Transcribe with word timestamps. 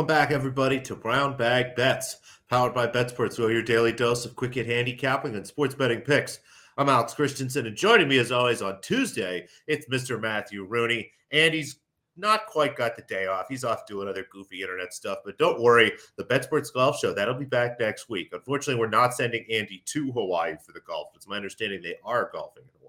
Welcome 0.00 0.16
back, 0.16 0.30
everybody, 0.30 0.80
to 0.80 0.96
Brown 0.96 1.36
Bag 1.36 1.76
Bets, 1.76 2.16
powered 2.48 2.72
by 2.72 2.86
BetSports, 2.86 3.38
where 3.38 3.52
your 3.52 3.60
daily 3.60 3.92
dose 3.92 4.24
of 4.24 4.34
quick 4.34 4.54
hit 4.54 4.64
handicapping 4.64 5.36
and 5.36 5.46
sports 5.46 5.74
betting 5.74 6.00
picks. 6.00 6.38
I'm 6.78 6.88
Alex 6.88 7.12
Christensen, 7.12 7.66
and 7.66 7.76
joining 7.76 8.08
me 8.08 8.16
as 8.16 8.32
always 8.32 8.62
on 8.62 8.80
Tuesday, 8.80 9.46
it's 9.66 9.90
Mr. 9.90 10.18
Matthew 10.18 10.64
Rooney. 10.64 11.12
And 11.32 11.52
he's 11.52 11.80
not 12.16 12.46
quite 12.46 12.76
got 12.76 12.96
the 12.96 13.02
day 13.02 13.26
off. 13.26 13.44
He's 13.50 13.62
off 13.62 13.86
doing 13.86 14.08
other 14.08 14.24
goofy 14.32 14.62
internet 14.62 14.94
stuff. 14.94 15.18
But 15.22 15.36
don't 15.36 15.60
worry, 15.60 15.92
the 16.16 16.24
BetSports 16.24 16.72
Golf 16.72 16.98
Show, 16.98 17.12
that'll 17.12 17.34
be 17.34 17.44
back 17.44 17.78
next 17.78 18.08
week. 18.08 18.30
Unfortunately, 18.32 18.80
we're 18.80 18.88
not 18.88 19.12
sending 19.12 19.44
Andy 19.50 19.82
to 19.84 20.10
Hawaii 20.12 20.54
for 20.64 20.72
the 20.72 20.80
golf. 20.80 21.08
It's 21.14 21.28
my 21.28 21.36
understanding 21.36 21.82
they 21.82 21.96
are 22.06 22.30
golfing 22.32 22.64
in. 22.74 22.79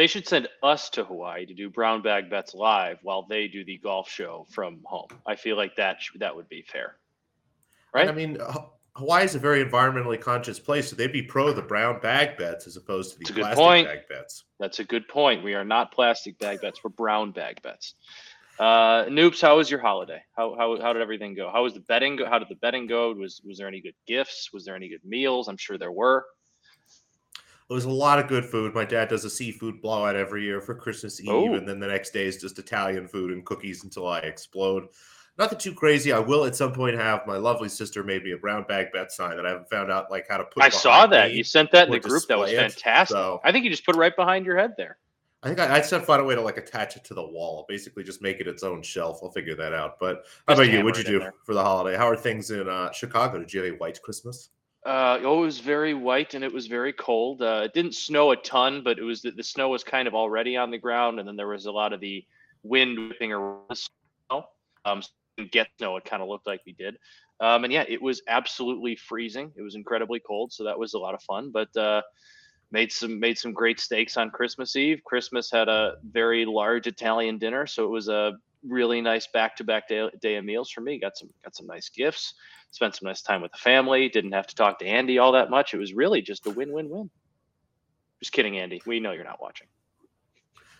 They 0.00 0.06
should 0.06 0.26
send 0.26 0.48
us 0.62 0.88
to 0.90 1.04
Hawaii 1.04 1.44
to 1.44 1.52
do 1.52 1.68
brown 1.68 2.00
bag 2.00 2.30
bets 2.30 2.54
live 2.54 2.96
while 3.02 3.26
they 3.28 3.48
do 3.48 3.66
the 3.66 3.76
golf 3.76 4.08
show 4.08 4.46
from 4.48 4.80
home. 4.84 5.08
I 5.26 5.36
feel 5.36 5.58
like 5.58 5.76
that 5.76 5.98
that 6.20 6.34
would 6.34 6.48
be 6.48 6.62
fair, 6.62 6.96
right? 7.92 8.08
And 8.08 8.10
I 8.10 8.14
mean, 8.14 8.38
Hawaii 8.96 9.26
is 9.26 9.34
a 9.34 9.38
very 9.38 9.62
environmentally 9.62 10.18
conscious 10.18 10.58
place, 10.58 10.88
so 10.88 10.96
they'd 10.96 11.12
be 11.12 11.20
pro 11.20 11.52
the 11.52 11.60
brown 11.60 12.00
bag 12.00 12.38
bets 12.38 12.66
as 12.66 12.78
opposed 12.78 13.12
to 13.12 13.18
the 13.18 13.40
plastic 13.40 13.58
point. 13.58 13.88
bag 13.88 14.08
bets. 14.08 14.44
That's 14.58 14.78
a 14.78 14.84
good 14.84 15.06
point. 15.06 15.44
We 15.44 15.52
are 15.52 15.66
not 15.66 15.92
plastic 15.92 16.38
bag 16.38 16.62
bets; 16.62 16.82
we're 16.82 16.88
brown 16.88 17.32
bag 17.32 17.60
bets. 17.60 17.92
Uh, 18.58 19.04
Noops, 19.04 19.42
how 19.42 19.58
was 19.58 19.70
your 19.70 19.80
holiday? 19.80 20.22
How, 20.34 20.56
how, 20.56 20.80
how 20.80 20.94
did 20.94 21.02
everything 21.02 21.34
go? 21.34 21.50
How 21.52 21.62
was 21.62 21.74
the 21.74 21.80
betting 21.80 22.16
go? 22.16 22.24
How 22.24 22.38
did 22.38 22.48
the 22.48 22.54
betting 22.54 22.86
go? 22.86 23.12
Was 23.12 23.42
was 23.44 23.58
there 23.58 23.68
any 23.68 23.82
good 23.82 23.96
gifts? 24.06 24.48
Was 24.50 24.64
there 24.64 24.76
any 24.76 24.88
good 24.88 25.04
meals? 25.04 25.46
I'm 25.46 25.58
sure 25.58 25.76
there 25.76 25.92
were. 25.92 26.24
It 27.70 27.72
was 27.72 27.84
a 27.84 27.90
lot 27.90 28.18
of 28.18 28.26
good 28.26 28.44
food. 28.44 28.74
My 28.74 28.84
dad 28.84 29.08
does 29.08 29.24
a 29.24 29.30
seafood 29.30 29.80
blowout 29.80 30.16
every 30.16 30.42
year 30.42 30.60
for 30.60 30.74
Christmas 30.74 31.20
Eve, 31.20 31.30
oh. 31.30 31.54
and 31.54 31.68
then 31.68 31.78
the 31.78 31.86
next 31.86 32.10
day 32.10 32.26
is 32.26 32.36
just 32.36 32.58
Italian 32.58 33.06
food 33.06 33.30
and 33.30 33.46
cookies 33.46 33.84
until 33.84 34.08
I 34.08 34.18
explode. 34.18 34.88
Nothing 35.38 35.58
too 35.58 35.72
crazy. 35.72 36.12
I 36.12 36.18
will 36.18 36.44
at 36.46 36.56
some 36.56 36.72
point 36.72 36.96
have 36.96 37.24
my 37.28 37.36
lovely 37.36 37.68
sister 37.68 38.02
made 38.02 38.24
me 38.24 38.32
a 38.32 38.36
brown 38.36 38.64
bag 38.64 38.88
bet 38.92 39.12
sign 39.12 39.36
that 39.36 39.46
I 39.46 39.50
haven't 39.50 39.70
found 39.70 39.90
out 39.90 40.10
like 40.10 40.26
how 40.28 40.38
to 40.38 40.44
put. 40.44 40.64
I 40.64 40.68
saw 40.68 41.06
that 41.06 41.32
you 41.32 41.44
sent 41.44 41.70
that 41.70 41.86
in 41.86 41.92
the 41.92 42.00
group. 42.00 42.24
That 42.26 42.38
was 42.38 42.50
fantastic. 42.50 43.14
So, 43.14 43.40
I 43.44 43.52
think 43.52 43.64
you 43.64 43.70
just 43.70 43.86
put 43.86 43.94
it 43.94 43.98
right 43.98 44.14
behind 44.16 44.44
your 44.44 44.58
head 44.58 44.74
there. 44.76 44.98
I 45.44 45.46
think 45.46 45.60
I, 45.60 45.76
I 45.76 45.80
to 45.80 46.00
find 46.00 46.20
a 46.20 46.24
way 46.24 46.34
to 46.34 46.40
like 46.40 46.58
attach 46.58 46.96
it 46.96 47.04
to 47.04 47.14
the 47.14 47.22
wall. 47.24 47.64
Basically, 47.68 48.02
just 48.02 48.20
make 48.20 48.40
it 48.40 48.48
its 48.48 48.64
own 48.64 48.82
shelf. 48.82 49.20
I'll 49.22 49.30
figure 49.30 49.54
that 49.54 49.72
out. 49.72 49.98
But 50.00 50.24
how 50.48 50.54
just 50.54 50.62
about 50.62 50.72
you? 50.76 50.84
What'd 50.84 51.06
you 51.06 51.20
do 51.20 51.30
for 51.44 51.54
the 51.54 51.62
holiday? 51.62 51.96
How 51.96 52.08
are 52.08 52.16
things 52.16 52.50
in 52.50 52.68
uh, 52.68 52.90
Chicago? 52.90 53.38
Did 53.38 53.52
you 53.54 53.62
have 53.62 53.74
a 53.74 53.76
white 53.78 54.02
Christmas? 54.02 54.50
Uh, 54.84 55.18
oh, 55.22 55.42
it 55.42 55.46
was 55.46 55.60
very 55.60 55.92
white 55.92 56.32
and 56.34 56.42
it 56.42 56.52
was 56.52 56.66
very 56.66 56.92
cold. 56.92 57.42
Uh, 57.42 57.62
it 57.64 57.74
didn't 57.74 57.94
snow 57.94 58.30
a 58.30 58.36
ton, 58.36 58.82
but 58.82 58.98
it 58.98 59.02
was 59.02 59.20
the, 59.20 59.30
the 59.30 59.42
snow 59.42 59.68
was 59.68 59.84
kind 59.84 60.08
of 60.08 60.14
already 60.14 60.56
on 60.56 60.70
the 60.70 60.78
ground, 60.78 61.18
and 61.18 61.28
then 61.28 61.36
there 61.36 61.48
was 61.48 61.66
a 61.66 61.72
lot 61.72 61.92
of 61.92 62.00
the 62.00 62.24
wind 62.62 62.98
whipping 62.98 63.32
around 63.32 63.60
the 63.68 63.76
snow. 63.76 64.44
Um, 64.86 65.02
so 65.02 65.10
get 65.50 65.68
snow. 65.78 65.96
It 65.96 66.04
kind 66.04 66.22
of 66.22 66.28
looked 66.28 66.46
like 66.46 66.62
we 66.64 66.72
did. 66.72 66.96
Um, 67.40 67.64
and 67.64 67.72
yeah, 67.72 67.84
it 67.88 68.00
was 68.00 68.22
absolutely 68.26 68.96
freezing. 68.96 69.52
It 69.56 69.62
was 69.62 69.74
incredibly 69.74 70.20
cold, 70.20 70.52
so 70.52 70.64
that 70.64 70.78
was 70.78 70.94
a 70.94 70.98
lot 70.98 71.14
of 71.14 71.22
fun. 71.22 71.50
But 71.50 71.74
uh, 71.76 72.02
made 72.70 72.92
some 72.92 73.18
made 73.20 73.38
some 73.38 73.52
great 73.52 73.80
steaks 73.80 74.16
on 74.16 74.30
Christmas 74.30 74.76
Eve. 74.76 75.02
Christmas 75.04 75.50
had 75.50 75.68
a 75.68 75.96
very 76.02 76.44
large 76.44 76.86
Italian 76.86 77.38
dinner, 77.38 77.66
so 77.66 77.84
it 77.84 77.90
was 77.90 78.08
a 78.08 78.32
really 78.66 79.00
nice 79.00 79.26
back 79.26 79.56
to 79.56 79.64
back 79.64 79.88
day 79.88 80.36
of 80.36 80.44
meals 80.44 80.70
for 80.70 80.80
me. 80.80 80.98
Got 80.98 81.16
some 81.16 81.30
got 81.42 81.56
some 81.56 81.66
nice 81.66 81.88
gifts 81.88 82.34
spent 82.70 82.94
some 82.94 83.06
nice 83.06 83.22
time 83.22 83.42
with 83.42 83.52
the 83.52 83.58
family. 83.58 84.08
Didn't 84.08 84.32
have 84.32 84.46
to 84.46 84.54
talk 84.54 84.78
to 84.78 84.86
Andy 84.86 85.18
all 85.18 85.32
that 85.32 85.50
much. 85.50 85.74
It 85.74 85.78
was 85.78 85.92
really 85.92 86.22
just 86.22 86.46
a 86.46 86.50
win 86.50 86.72
win 86.72 86.88
win. 86.88 87.10
Just 88.20 88.32
kidding, 88.32 88.58
Andy. 88.58 88.82
We 88.86 89.00
know 89.00 89.12
you're 89.12 89.24
not 89.24 89.40
watching. 89.40 89.66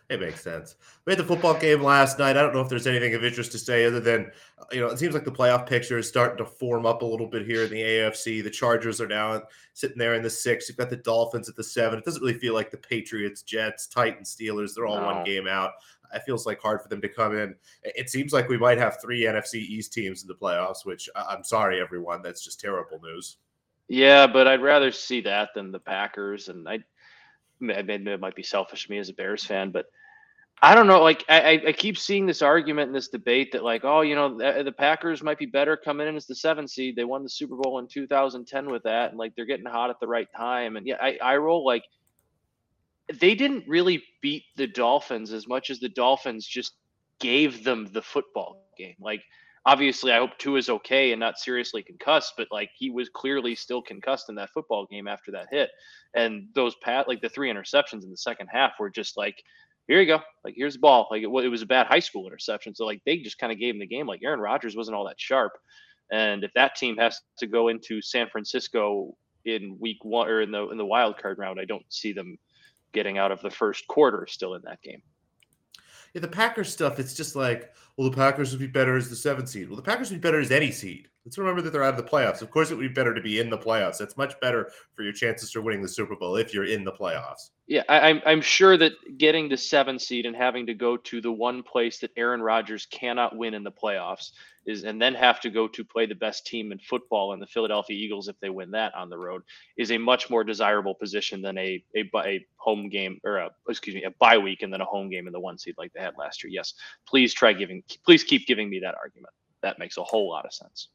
It 0.09 0.21
makes 0.21 0.43
sense. 0.43 0.75
We 1.07 1.13
had 1.13 1.21
the 1.21 1.25
football 1.25 1.55
game 1.55 1.85
last 1.85 2.19
night. 2.19 2.37
I 2.37 2.43
don't 2.43 2.53
know 2.53 2.61
if 2.61 2.69
there's 2.69 2.89
anything 2.89 3.15
of 3.15 3.25
interest 3.25 3.53
to 3.53 3.59
say 3.59 3.85
other 3.85 4.01
than, 4.01 4.33
uh, 4.59 4.65
you 4.73 4.81
know, 4.81 4.89
it 4.89 4.99
seems 4.99 5.15
like 5.15 5.25
the 5.25 5.31
playoff 5.31 5.69
picture 5.69 5.99
is 5.99 6.09
starting 6.09 6.37
to 6.39 6.45
form 6.45 6.85
up 6.85 7.03
a 7.03 7.07
little 7.07 7.29
bit 7.29 7.47
here 7.47 7.63
in 7.63 7.71
the 7.71 7.81
AFC. 7.81 8.43
The 8.43 8.51
Chargers 8.51 9.01
are 9.01 9.07
now 9.07 9.41
sitting 9.73 9.99
there 9.99 10.15
in 10.15 10.23
the 10.25 10.29
six. 10.29 10.69
You've 10.69 10.79
got 10.79 10.91
the 10.91 10.97
Dolphins 10.97 11.49
at 11.49 11.55
the 11.55 11.63
seven. 11.63 11.97
It 11.97 12.05
doesn't 12.05 12.23
really 12.23 12.41
feel 12.41 12.55
like 12.55 12.73
the 12.73 12.77
Patriots, 12.77 13.43
Jets, 13.43 13.87
Titans, 13.87 14.35
Steelers. 14.35 14.75
They're 14.75 14.87
all 14.87 15.01
no. 15.01 15.07
one 15.07 15.25
game 15.25 15.47
out. 15.47 15.75
It 16.15 16.23
feels 16.25 16.47
like 16.47 16.61
hard 16.61 16.83
for 16.83 16.89
them 16.89 17.01
to 17.01 17.09
come 17.09 17.37
in. 17.37 17.55
It 17.83 18.11
seems 18.11 18.33
like 18.33 18.49
we 18.49 18.59
might 18.59 18.79
have 18.79 19.01
three 19.01 19.25
NFC 19.25 19.57
East 19.57 19.93
teams 19.93 20.23
in 20.23 20.29
the 20.29 20.35
playoffs, 20.35 20.85
which 20.85 21.09
I'm 21.15 21.45
sorry, 21.45 21.81
everyone. 21.81 22.23
That's 22.23 22.45
just 22.45 22.61
terrible 22.61 23.01
news. 23.03 23.37
Yeah, 23.89 24.27
but 24.27 24.47
I'd 24.47 24.63
rather 24.63 24.93
see 24.93 25.21
that 25.23 25.51
than 25.55 25.73
the 25.73 25.81
Packers. 25.81 26.49
And 26.49 26.69
I, 26.69 26.79
I 27.63 27.83
mean, 27.83 28.07
it 28.07 28.21
might 28.21 28.37
be 28.37 28.43
selfish 28.43 28.85
of 28.85 28.91
me 28.91 28.99
as 28.99 29.09
a 29.09 29.15
Bears 29.15 29.45
fan, 29.45 29.71
but 29.71 29.87
I 30.63 30.75
don't 30.75 30.87
know. 30.87 31.03
Like 31.03 31.25
I, 31.29 31.61
I 31.69 31.73
keep 31.73 31.97
seeing 31.97 32.27
this 32.27 32.43
argument 32.43 32.89
and 32.89 32.95
this 32.95 33.09
debate 33.09 33.53
that 33.53 33.65
like, 33.65 33.85
oh, 33.85 34.03
you 34.03 34.15
know, 34.15 34.37
the, 34.37 34.63
the, 34.63 34.73
Packers 34.73 35.23
might 35.23 35.39
be 35.39 35.47
better 35.47 35.75
coming 35.75 36.07
in 36.07 36.17
as 36.17 36.27
the 36.27 36.35
seven 36.35 36.69
seed. 36.69 36.97
They 36.97 37.05
won 37.05 37.23
the 37.23 37.31
Super 37.31 37.57
Bowl 37.57 37.79
in 37.79 37.89
2010 37.89 38.71
with 38.71 38.83
that, 38.83 39.11
and 39.11 39.19
like 39.19 39.35
they're 39.35 39.47
getting 39.47 39.65
hot 39.65 39.89
at 39.89 39.99
the 40.01 40.07
right 40.07 40.29
time. 40.37 40.77
And 40.77 40.87
yeah, 40.87 40.99
I, 41.01 41.19
I 41.23 41.37
roll 41.39 41.65
like 41.65 41.85
they 43.21 43.35
didn't 43.35 43.65
really 43.67 44.03
beat 44.23 44.45
the 44.57 44.67
Dolphins 44.67 45.33
as 45.33 45.49
much 45.49 45.71
as 45.71 45.81
the 45.81 45.89
Dolphins 45.89 46.47
just 46.47 46.73
gave 47.19 47.65
them 47.65 47.89
the 47.93 48.03
football 48.03 48.69
game. 48.79 48.97
Like 49.01 49.23
obviously, 49.67 50.13
I 50.13 50.19
hope 50.19 50.39
Tua 50.39 50.59
is 50.59 50.69
okay 50.69 51.13
and 51.13 51.21
not 51.21 51.39
seriously 51.39 51.83
concussed, 51.83 52.35
but 52.37 52.49
like 52.51 52.71
he 52.77 52.91
was 52.91 53.09
clearly 53.09 53.55
still 53.55 53.83
concussed 53.83 54.29
in 54.29 54.35
that 54.37 54.51
football 54.51 54.87
game 54.87 55.09
after 55.09 55.31
that 55.33 55.49
hit. 55.51 55.71
And 56.15 56.49
those 56.55 56.75
pat 56.77 57.09
like 57.09 57.21
the 57.21 57.29
three 57.29 57.53
interceptions 57.53 58.05
in 58.05 58.11
the 58.11 58.17
second 58.17 58.49
half 58.49 58.73
were 58.79 58.91
just 58.91 59.17
like 59.17 59.43
here 59.91 60.01
you 60.01 60.07
go. 60.07 60.21
Like, 60.45 60.55
here's 60.57 60.75
the 60.75 60.81
ball. 60.81 61.09
Like, 61.11 61.25
it, 61.25 61.27
it 61.27 61.49
was 61.49 61.63
a 61.63 61.67
bad 61.67 61.89
high 61.89 61.99
school 61.99 62.25
interception. 62.25 62.77
So, 62.77 62.87
like, 62.87 63.03
they 63.05 63.19
just 63.19 63.39
kind 63.39 63.53
of 63.53 63.59
gave 63.59 63.75
him 63.75 63.81
the 63.81 63.87
game. 63.89 64.07
Like, 64.07 64.23
Aaron 64.23 64.39
Rodgers 64.39 64.77
wasn't 64.77 64.97
all 64.97 65.05
that 65.07 65.21
sharp. 65.21 65.53
And 66.13 66.45
if 66.45 66.53
that 66.55 66.77
team 66.77 66.97
has 66.99 67.21
to 67.39 67.49
go 67.49 67.69
into 67.69 68.01
San 68.01 68.29
Francisco 68.31 69.17
in 69.45 69.77
week 69.81 70.05
one 70.05 70.29
or 70.29 70.43
in 70.43 70.53
the 70.53 70.69
in 70.69 70.79
the 70.79 70.85
wild 70.85 71.19
card 71.19 71.39
round, 71.39 71.59
I 71.59 71.65
don't 71.65 71.85
see 71.89 72.13
them 72.13 72.39
getting 72.93 73.19
out 73.19 73.33
of 73.33 73.41
the 73.41 73.51
first 73.51 73.87
quarter 73.87 74.27
still 74.29 74.55
in 74.55 74.63
that 74.63 74.83
game. 74.83 75.03
Yeah, 76.15 76.21
the 76.23 76.29
Packers 76.29 76.73
stuff, 76.73 76.99
it's 76.99 77.15
just 77.15 77.37
like, 77.37 77.73
well, 78.01 78.09
the 78.09 78.17
Packers 78.17 78.51
would 78.51 78.61
be 78.61 78.67
better 78.67 78.97
as 78.97 79.11
the 79.11 79.15
seventh 79.15 79.51
seed. 79.51 79.69
Well, 79.69 79.77
the 79.77 79.83
Packers 79.83 80.11
would 80.11 80.23
be 80.23 80.27
better 80.27 80.41
as 80.41 80.51
any 80.51 80.71
seed. 80.71 81.09
Let's 81.27 81.37
remember 81.37 81.61
that 81.61 81.71
they're 81.71 81.83
out 81.83 81.99
of 81.99 82.03
the 82.03 82.11
playoffs. 82.11 82.41
Of 82.41 82.51
course, 82.51 82.71
it 82.71 82.75
would 82.75 82.89
be 82.89 82.95
better 82.95 83.15
to 83.15 83.21
be 83.21 83.41
in 83.41 83.51
the 83.51 83.59
playoffs. 83.59 83.99
That's 83.99 84.17
much 84.17 84.41
better 84.41 84.71
for 84.95 85.03
your 85.03 85.13
chances 85.13 85.51
for 85.51 85.61
winning 85.61 85.83
the 85.83 85.89
Super 85.89 86.17
Bowl 86.17 86.37
if 86.37 86.55
you're 86.55 86.65
in 86.65 86.83
the 86.83 86.93
playoffs. 86.93 87.51
Yeah, 87.67 87.83
I, 87.91 88.09
am 88.09 88.17
I'm, 88.17 88.23
I'm 88.25 88.41
sure 88.41 88.79
that 88.79 88.93
getting 89.19 89.51
the 89.51 89.57
seventh 89.59 90.01
seed 90.01 90.25
and 90.25 90.35
having 90.35 90.67
to 90.67 90.75
go 90.75 90.97
to 90.97 91.21
the 91.21 91.31
one 91.31 91.63
place 91.63 91.99
that 91.99 92.11
Aaron 92.17 92.41
Rodgers 92.41 92.87
cannot 92.87 93.37
win 93.37 93.53
in 93.53 93.65
the 93.65 93.71
playoffs 93.71 94.31
is, 94.67 94.85
and 94.85 95.01
then 95.01 95.15
have 95.15 95.41
to 95.41 95.51
go 95.51 95.69
to 95.69 95.85
play 95.85 96.07
the 96.07 96.15
best 96.15 96.47
team 96.47 96.73
in 96.73 96.79
football 96.79 97.33
and 97.33 97.41
the 97.41 97.47
Philadelphia 97.47 97.97
Eagles 97.97 98.29
if 98.29 98.39
they 98.41 98.51
win 98.51 98.71
that 98.73 98.95
on 98.95 99.09
the 99.09 99.17
road 99.17 99.43
is 99.77 99.91
a 99.91 99.99
much 99.99 100.31
more 100.31 100.45
desirable 100.45 100.95
position 100.95 101.41
than 101.41 101.57
a 101.59 101.83
a, 101.97 102.11
a 102.25 102.47
home 102.57 102.89
game 102.89 103.21
or 103.25 103.39
a 103.39 103.51
excuse 103.69 103.95
me 103.95 104.05
a 104.05 104.11
bye 104.13 104.39
week 104.39 104.63
and 104.63 104.73
then 104.73 104.81
a 104.81 104.85
home 104.85 105.09
game 105.09 105.27
in 105.27 105.33
the 105.33 105.41
one 105.41 105.59
seed 105.59 105.75
like 105.79 105.93
they 105.93 106.01
had 106.01 106.17
last 106.19 106.43
year. 106.45 106.51
Yes, 106.53 106.75
please 107.07 107.33
try 107.33 107.53
giving, 107.53 107.83
please 107.97 108.25
keep 108.25 108.47
giving 108.47 108.69
me 108.71 108.81
that 108.81 108.95
argument. 108.95 109.33
That 109.63 109.79
makes 109.79 109.97
a 109.99 110.03
whole 110.03 110.29
lot 110.29 110.47
of 110.47 110.53
sense 110.53 110.89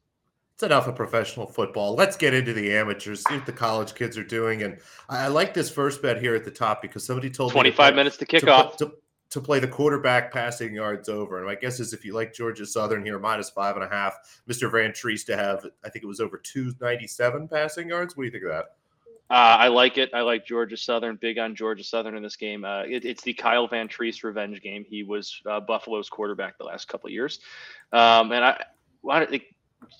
it's 0.56 0.62
enough 0.62 0.86
of 0.86 0.96
professional 0.96 1.46
football. 1.46 1.94
Let's 1.94 2.16
get 2.16 2.32
into 2.32 2.54
the 2.54 2.72
amateurs, 2.72 3.22
see 3.28 3.34
what 3.34 3.44
the 3.44 3.52
college 3.52 3.94
kids 3.94 4.16
are 4.16 4.24
doing. 4.24 4.62
And 4.62 4.78
I, 5.06 5.26
like 5.26 5.52
this 5.52 5.68
first 5.68 6.00
bet 6.00 6.18
here 6.18 6.34
at 6.34 6.46
the 6.46 6.50
top 6.50 6.80
because 6.80 7.04
somebody 7.04 7.28
told 7.28 7.52
25 7.52 7.72
me 7.72 7.76
25 7.76 7.94
minutes 7.94 8.16
to 8.16 8.24
kick 8.24 8.40
to, 8.40 8.50
off. 8.50 8.78
To, 8.78 8.94
to 9.28 9.40
play 9.42 9.58
the 9.60 9.68
quarterback 9.68 10.32
passing 10.32 10.72
yards 10.72 11.10
over. 11.10 11.36
And 11.36 11.46
my 11.46 11.56
guess 11.56 11.78
is 11.78 11.92
if 11.92 12.06
you 12.06 12.14
like 12.14 12.32
Georgia 12.32 12.64
Southern 12.64 13.04
here, 13.04 13.18
minus 13.18 13.50
five 13.50 13.76
and 13.76 13.84
a 13.84 13.88
half, 13.88 14.16
Mr. 14.48 14.72
Vantrease 14.72 15.26
to 15.26 15.36
have, 15.36 15.66
I 15.84 15.90
think 15.90 16.04
it 16.04 16.08
was 16.08 16.20
over 16.20 16.38
297 16.38 17.48
passing 17.48 17.90
yards. 17.90 18.16
What 18.16 18.22
do 18.22 18.24
you 18.24 18.32
think 18.32 18.44
of 18.44 18.50
that? 18.50 18.64
Uh, 19.28 19.58
I 19.58 19.68
like 19.68 19.98
it. 19.98 20.10
I 20.14 20.20
like 20.20 20.46
Georgia 20.46 20.76
Southern. 20.76 21.16
Big 21.16 21.38
on 21.38 21.56
Georgia 21.56 21.82
Southern 21.82 22.16
in 22.16 22.22
this 22.22 22.36
game. 22.36 22.64
Uh, 22.64 22.82
it, 22.82 23.04
it's 23.04 23.22
the 23.22 23.34
Kyle 23.34 23.68
Vantrease 23.68 24.22
revenge 24.22 24.62
game. 24.62 24.84
He 24.88 25.02
was 25.02 25.40
uh, 25.50 25.58
Buffalo's 25.58 26.08
quarterback 26.08 26.58
the 26.58 26.64
last 26.64 26.86
couple 26.86 27.10
years, 27.10 27.40
um, 27.92 28.30
and 28.30 28.44
I, 28.44 28.64
I 29.10 29.40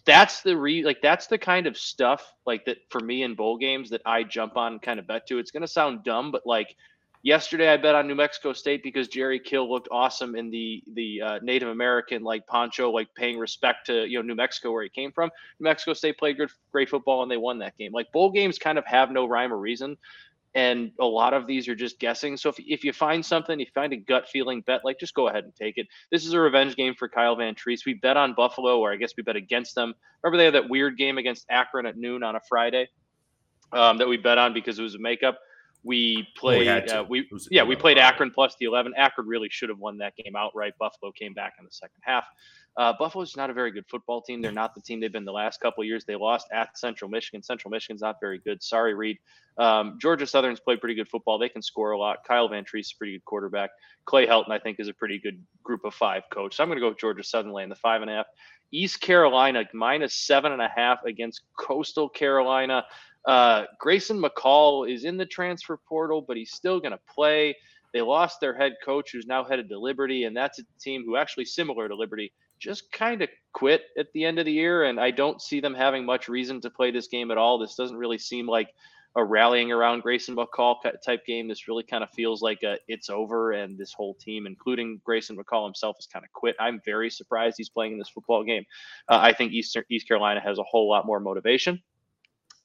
that's 0.05 0.43
the 0.43 0.57
re 0.57 0.85
like 0.85 1.03
that's 1.03 1.27
the 1.27 1.39
kind 1.39 1.67
of 1.67 1.77
stuff 1.77 2.33
like 2.47 2.65
that 2.67 2.79
for 2.91 3.01
me 3.01 3.25
in 3.25 3.35
bowl 3.35 3.59
games 3.59 3.91
that 3.91 4.03
I 4.07 4.23
jump 4.23 4.57
on 4.57 4.79
kind 4.79 5.01
of 5.01 5.07
bet 5.07 5.27
to. 5.29 5.39
It's 5.39 5.51
gonna 5.51 5.67
sound 5.67 6.05
dumb, 6.05 6.31
but 6.31 6.47
like 6.47 6.77
yesterday 7.27 7.69
I 7.69 7.77
bet 7.77 7.97
on 7.97 8.07
New 8.07 8.15
Mexico 8.15 8.53
State 8.53 8.85
because 8.85 9.09
Jerry 9.09 9.41
Kill 9.41 9.69
looked 9.69 9.89
awesome 9.91 10.37
in 10.37 10.49
the 10.49 10.83
the 10.95 11.21
uh, 11.21 11.39
Native 11.43 11.69
American 11.69 12.23
like 12.23 12.47
poncho, 12.47 12.91
like 12.91 13.09
paying 13.17 13.37
respect 13.37 13.87
to 13.87 14.07
you 14.07 14.19
know 14.19 14.23
New 14.23 14.37
Mexico 14.37 14.71
where 14.71 14.85
he 14.85 14.89
came 14.89 15.11
from. 15.11 15.31
New 15.59 15.65
Mexico 15.65 15.93
State 15.93 16.19
played 16.19 16.37
good, 16.39 16.51
great 16.71 16.89
football 16.89 17.23
and 17.23 17.31
they 17.31 17.37
won 17.37 17.59
that 17.59 17.77
game. 17.77 17.93
Like 17.93 18.13
bowl 18.13 18.31
games 18.31 18.59
kind 18.59 18.79
of 18.79 18.87
have 18.87 19.11
no 19.11 19.27
rhyme 19.27 19.53
or 19.53 19.59
reason 19.59 19.97
and 20.55 20.93
a 21.01 21.05
lot 21.05 21.35
of 21.35 21.47
these 21.47 21.69
are 21.69 21.75
just 21.75 21.99
guessing. 21.99 22.37
So 22.39 22.49
if, 22.49 22.57
if 22.59 22.83
you 22.83 22.95
find 22.95 23.25
something, 23.25 23.61
you 23.61 23.67
find 23.75 23.93
a 23.93 23.97
gut 23.97 24.27
feeling 24.27 24.63
bet, 24.63 24.87
like 24.87 24.99
just 24.99 25.13
go 25.13 25.29
ahead 25.29 25.45
and 25.45 25.55
take 25.55 25.77
it. 25.77 25.87
This 26.11 26.25
is 26.25 26.33
a 26.33 26.41
revenge 26.41 26.77
game 26.77 26.95
for 26.95 27.11
Kyle 27.11 27.37
Vantrease. 27.37 27.85
We 27.85 27.93
bet 27.93 28.17
on 28.17 28.33
Buffalo, 28.33 28.81
or 28.81 28.91
I 28.91 28.97
guess 28.97 29.13
we 29.19 29.23
bet 29.23 29.37
against 29.37 29.75
them. 29.75 29.95
Remember 30.23 30.39
they 30.39 30.47
had 30.47 30.55
that 30.55 30.71
weird 30.71 30.97
game 30.97 31.19
against 31.19 31.45
Akron 31.51 31.85
at 31.85 31.99
noon 31.99 32.23
on 32.23 32.37
a 32.37 32.41
Friday 32.49 32.89
um, 33.73 33.99
that 33.99 34.09
we 34.09 34.17
bet 34.17 34.39
on 34.39 34.55
because 34.55 34.79
it 34.79 34.83
was 34.83 34.95
a 34.95 34.99
makeup. 34.99 35.39
We 35.83 36.27
played, 36.37 36.91
oh, 36.91 37.05
we, 37.05 37.21
uh, 37.21 37.29
we 37.31 37.41
yeah, 37.51 37.63
we 37.63 37.77
played 37.77 37.99
Akron 37.99 38.33
plus 38.33 38.57
the 38.59 38.67
11. 38.67 38.95
Akron 38.97 39.27
really 39.27 39.49
should 39.51 39.69
have 39.69 39.79
won 39.79 39.99
that 39.99 40.15
game 40.17 40.35
outright. 40.37 40.75
Buffalo 40.79 41.13
came 41.13 41.33
back 41.33 41.55
in 41.59 41.65
the 41.65 41.71
second 41.71 42.01
half. 42.03 42.25
Uh, 42.77 42.93
Buffalo's 42.99 43.37
not 43.37 43.49
a 43.49 43.55
very 43.55 43.71
good 43.71 43.87
football 43.89 44.21
team. 44.21 44.43
They're 44.43 44.53
not 44.53 44.75
the 44.75 44.83
team 44.83 45.01
they've 45.01 45.13
been 45.13 45.25
the 45.25 45.33
last 45.33 45.61
couple 45.61 45.83
years. 45.85 46.05
They 46.05 46.15
lost 46.15 46.47
at 46.53 46.77
Central 46.77 47.11
Michigan. 47.11 47.43
Central 47.43 47.71
Michigan's 47.71 48.03
not 48.03 48.17
very 48.21 48.39
good. 48.39 48.63
Sorry, 48.63 48.95
Reed. 48.95 49.19
Um, 49.57 49.97
Georgia 49.99 50.27
Southern's 50.27 50.61
played 50.61 50.81
pretty 50.81 50.95
good 50.95 51.09
football. 51.09 51.39
They 51.39 51.49
can 51.49 51.63
score 51.63 51.93
a 51.93 51.99
lot. 51.99 52.19
Kyle 52.29 52.49
Vantrease 52.51 52.81
is 52.81 52.93
a 52.95 52.99
pretty 52.99 53.15
good 53.15 53.25
quarterback. 53.25 53.71
Clay 54.05 54.27
Helton, 54.27 54.51
I 54.51 54.59
think, 54.59 54.79
is 54.79 54.89
a 54.89 54.95
pretty 54.95 55.19
good 55.19 55.43
group 55.63 55.85
of 55.85 55.95
five 55.95 56.25
coach. 56.31 56.57
So 56.57 56.63
I'm 56.63 56.69
going 56.69 56.77
to 56.77 56.81
go 56.81 56.91
with 56.91 56.99
Georgia 56.99 57.25
Southern 57.25 57.53
laying 57.53 57.71
the 57.71 57.77
five 57.77 58.03
and 58.03 58.11
a 58.11 58.15
half. 58.15 58.27
East 58.73 59.01
Carolina 59.01 59.65
minus 59.73 60.15
seven 60.15 60.53
and 60.53 60.61
a 60.61 60.69
half 60.69 60.99
against 61.07 61.43
Coastal 61.59 62.09
Carolina. 62.11 62.85
Uh, 63.27 63.65
Grayson 63.81 64.23
McCall 64.23 64.91
is 64.91 65.05
in 65.05 65.17
the 65.17 65.27
transfer 65.27 65.79
portal, 65.89 66.23
but 66.23 66.37
he's 66.37 66.53
still 66.53 66.81
going 66.81 66.93
to 66.93 67.01
play. 67.13 67.57
They 67.93 68.03
lost 68.03 68.41
their 68.41 68.55
head 68.55 68.75
coach, 68.85 69.11
who's 69.13 69.27
now 69.27 69.45
headed 69.45 69.69
to 69.71 69.79
Liberty, 69.79 70.25
and 70.25 70.37
that's 70.37 70.59
a 70.59 70.63
team 70.81 71.05
who 71.05 71.17
actually 71.17 71.47
similar 71.47 71.89
to 71.89 71.95
Liberty 71.95 72.33
just 72.59 72.91
kind 72.93 73.23
of 73.23 73.29
quit 73.53 73.83
at 73.99 74.13
the 74.13 74.25
end 74.25 74.39
of 74.39 74.47
the 74.47 74.53
year. 74.53 74.85
And 74.85 75.01
I 75.01 75.11
don't 75.11 75.43
see 75.43 75.61
them 75.61 75.75
having 75.75 76.05
much 76.05 76.29
reason 76.29 76.61
to 76.63 76.71
play 76.71 76.91
this 76.91 77.09
game 77.09 77.31
at 77.31 77.39
all. 77.39 77.59
This 77.59 77.75
doesn't 77.75 77.97
really 77.97 78.19
seem 78.19 78.47
like 78.47 78.69
a 79.17 79.25
rallying 79.25 79.73
around 79.73 80.03
Grayson 80.03 80.37
McCall 80.37 80.77
type 81.05 81.25
game. 81.25 81.49
This 81.49 81.69
really 81.69 81.83
kind 81.83 82.05
of 82.05 82.11
feels 82.11 82.43
like 82.43 82.63
a 82.63 82.77
it's 82.87 83.09
over, 83.09 83.53
and 83.53 83.79
this 83.79 83.95
whole 83.95 84.15
team, 84.15 84.47
including 84.47 85.01
Grayson 85.05 85.37
McCall 85.37 85.65
himself, 85.65 85.97
has 85.97 86.07
kind 86.07 86.25
of 86.25 86.31
quit. 86.33 86.55
I'm 86.61 86.83
very 86.85 87.09
surprised 87.09 87.57
he's 87.57 87.71
playing 87.71 87.93
in 87.93 87.99
this 87.99 88.11
football 88.11 88.45
game. 88.45 88.65
Uh, 89.09 89.19
I 89.23 89.33
think 89.33 89.53
Eastern 89.53 89.85
East 89.91 90.07
Carolina 90.07 90.41
has 90.41 90.59
a 90.59 90.63
whole 90.65 90.89
lot 90.89 91.07
more 91.07 91.19
motivation. 91.19 91.83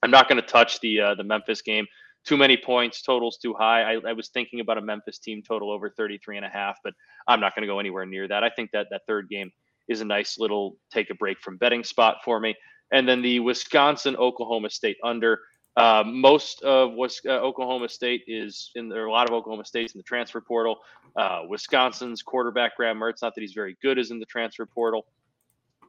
I'm 0.04 0.12
not 0.12 0.28
going 0.28 0.42
to 0.42 0.48
touch 0.48 0.80
the 0.80 1.00
uh, 1.00 1.16
the 1.16 1.24
Memphis 1.24 1.62
game. 1.62 1.86
Too 2.24 2.38
many 2.38 2.56
points, 2.56 3.02
totals 3.02 3.38
too 3.38 3.54
high. 3.54 3.96
I, 3.96 4.00
I 4.10 4.14
was 4.14 4.30
thinking 4.30 4.60
about 4.60 4.78
a 4.78 4.82
Memphis 4.82 5.18
team 5.18 5.42
total 5.42 5.72
over 5.72 5.90
33 5.90 6.38
and 6.38 6.46
a 6.46 6.50
half, 6.50 6.78
but 6.84 6.94
I'm 7.28 7.40
not 7.40 7.56
going 7.56 7.64
to 7.64 7.68
go 7.68 7.80
anywhere 7.80 8.06
near 8.06 8.28
that. 8.28 8.44
I 8.44 8.50
think 8.50 8.70
that 8.74 8.88
that 8.92 9.02
third 9.08 9.28
game 9.28 9.52
is 9.88 10.02
a 10.02 10.06
nice 10.06 10.38
little 10.38 10.78
take 10.92 11.10
a 11.10 11.16
break 11.16 11.40
from 11.42 11.58
betting 11.58 11.84
spot 11.84 12.18
for 12.24 12.40
me. 12.40 12.56
And 12.92 13.08
then 13.08 13.22
the 13.22 13.40
Wisconsin 13.40 14.16
Oklahoma 14.16 14.70
State 14.70 14.98
under. 15.04 15.40
Uh, 15.78 16.04
most 16.06 16.62
of 16.64 16.92
what 16.94 17.14
uh, 17.26 17.30
Oklahoma 17.30 17.88
State 17.88 18.24
is 18.28 18.72
in 18.76 18.90
there. 18.90 19.06
A 19.06 19.12
lot 19.12 19.30
of 19.30 19.34
Oklahoma 19.34 19.64
States 19.64 19.94
in 19.94 20.00
the 20.00 20.04
transfer 20.04 20.42
portal. 20.42 20.80
Uh, 21.16 21.44
Wisconsin's 21.48 22.22
quarterback 22.22 22.76
Graham 22.76 23.00
Mertz, 23.00 23.22
not 23.22 23.34
that 23.36 23.42
he's 23.42 23.54
very 23.54 23.78
good, 23.82 23.98
is 23.98 24.12
in 24.12 24.20
the 24.20 24.26
transfer 24.26 24.66
portal. 24.66 25.06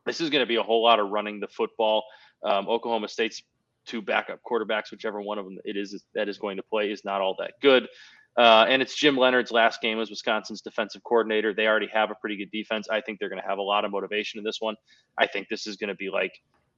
This 0.06 0.20
is 0.20 0.30
going 0.30 0.42
to 0.42 0.46
be 0.46 0.56
a 0.56 0.62
whole 0.62 0.84
lot 0.84 1.00
of 1.00 1.10
running 1.10 1.40
the 1.40 1.48
football. 1.48 2.04
Um, 2.44 2.68
Oklahoma 2.68 3.08
State's 3.08 3.42
two 3.86 4.02
backup 4.02 4.40
quarterbacks, 4.48 4.90
whichever 4.90 5.20
one 5.20 5.38
of 5.38 5.44
them 5.44 5.58
it 5.64 5.76
is 5.76 6.02
that 6.14 6.28
is 6.28 6.38
going 6.38 6.56
to 6.56 6.62
play, 6.62 6.90
is 6.90 7.04
not 7.04 7.20
all 7.20 7.36
that 7.38 7.52
good. 7.60 7.88
Uh, 8.36 8.64
and 8.66 8.80
it's 8.80 8.96
Jim 8.96 9.16
Leonhard's 9.16 9.50
last 9.50 9.82
game 9.82 10.00
as 10.00 10.08
Wisconsin's 10.08 10.62
defensive 10.62 11.02
coordinator. 11.04 11.52
They 11.52 11.66
already 11.66 11.88
have 11.92 12.10
a 12.10 12.14
pretty 12.14 12.36
good 12.36 12.50
defense. 12.50 12.88
I 12.90 13.00
think 13.02 13.18
they're 13.18 13.28
going 13.28 13.42
to 13.42 13.48
have 13.48 13.58
a 13.58 13.62
lot 13.62 13.84
of 13.84 13.90
motivation 13.90 14.38
in 14.38 14.44
this 14.44 14.58
one. 14.60 14.74
I 15.18 15.26
think 15.26 15.48
this 15.48 15.66
is 15.66 15.76
going 15.76 15.88
to 15.88 15.94
be 15.94 16.08
like 16.08 16.32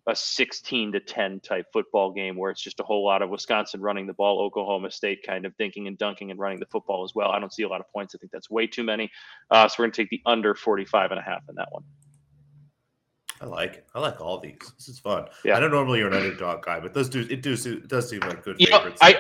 a 0.07 0.15
16 0.15 0.93
to 0.93 1.01
10 1.01 1.41
type 1.41 1.67
football 1.73 2.13
game 2.13 2.37
where 2.37 2.51
it's 2.51 2.61
just 2.61 2.81
a 2.81 2.83
whole 2.83 3.05
lot 3.05 3.23
of 3.23 3.31
Wisconsin 3.31 3.81
running 3.81 4.07
the 4.07 4.13
ball, 4.13 4.41
Oklahoma 4.41 4.91
State 4.91 5.25
kind 5.25 5.47
of 5.47 5.57
dinking 5.57 5.87
and 5.87 5.97
dunking 5.97 6.31
and 6.31 6.39
running 6.39 6.61
the 6.61 6.67
football 6.67 7.05
as 7.05 7.15
well. 7.15 7.31
I 7.31 7.39
don't 7.39 7.53
see 7.53 7.63
a 7.63 7.69
lot 7.69 7.81
of 7.81 7.87
points. 7.93 8.15
I 8.15 8.19
think 8.19 8.33
that's 8.33 8.51
way 8.51 8.67
too 8.67 8.83
many. 8.83 9.11
Uh, 9.51 9.69
so 9.69 9.77
we're 9.79 9.85
going 9.85 9.93
to 9.93 10.03
take 10.03 10.11
the 10.11 10.21
under 10.27 10.55
45 10.55 11.13
and 11.13 11.21
a 11.21 11.23
half 11.23 11.43
in 11.49 11.55
that 11.55 11.69
one. 11.71 11.85
I 13.45 13.47
like 13.47 13.75
it. 13.75 13.87
I 13.95 14.01
like 14.01 14.23
all 14.23 14.39
these. 14.39 14.57
This 14.79 14.89
is 14.89 14.99
fun. 14.99 15.27
Yeah. 15.45 15.57
I 15.57 15.61
know 15.61 15.69
normally 15.69 15.99
you're 15.99 16.09
an 16.09 16.15
underdog 16.15 16.65
guy, 16.65 16.81
but 16.81 16.95
those 16.95 17.11
do 17.11 17.27
it 17.29 17.43
do 17.43 17.53
it 17.53 17.89
does 17.89 18.09
seem 18.09 18.21
like 18.21 18.43
good 18.43 18.57
you 18.59 18.69
favorites. 18.69 19.03
Know, 19.03 19.09
I 19.09 19.19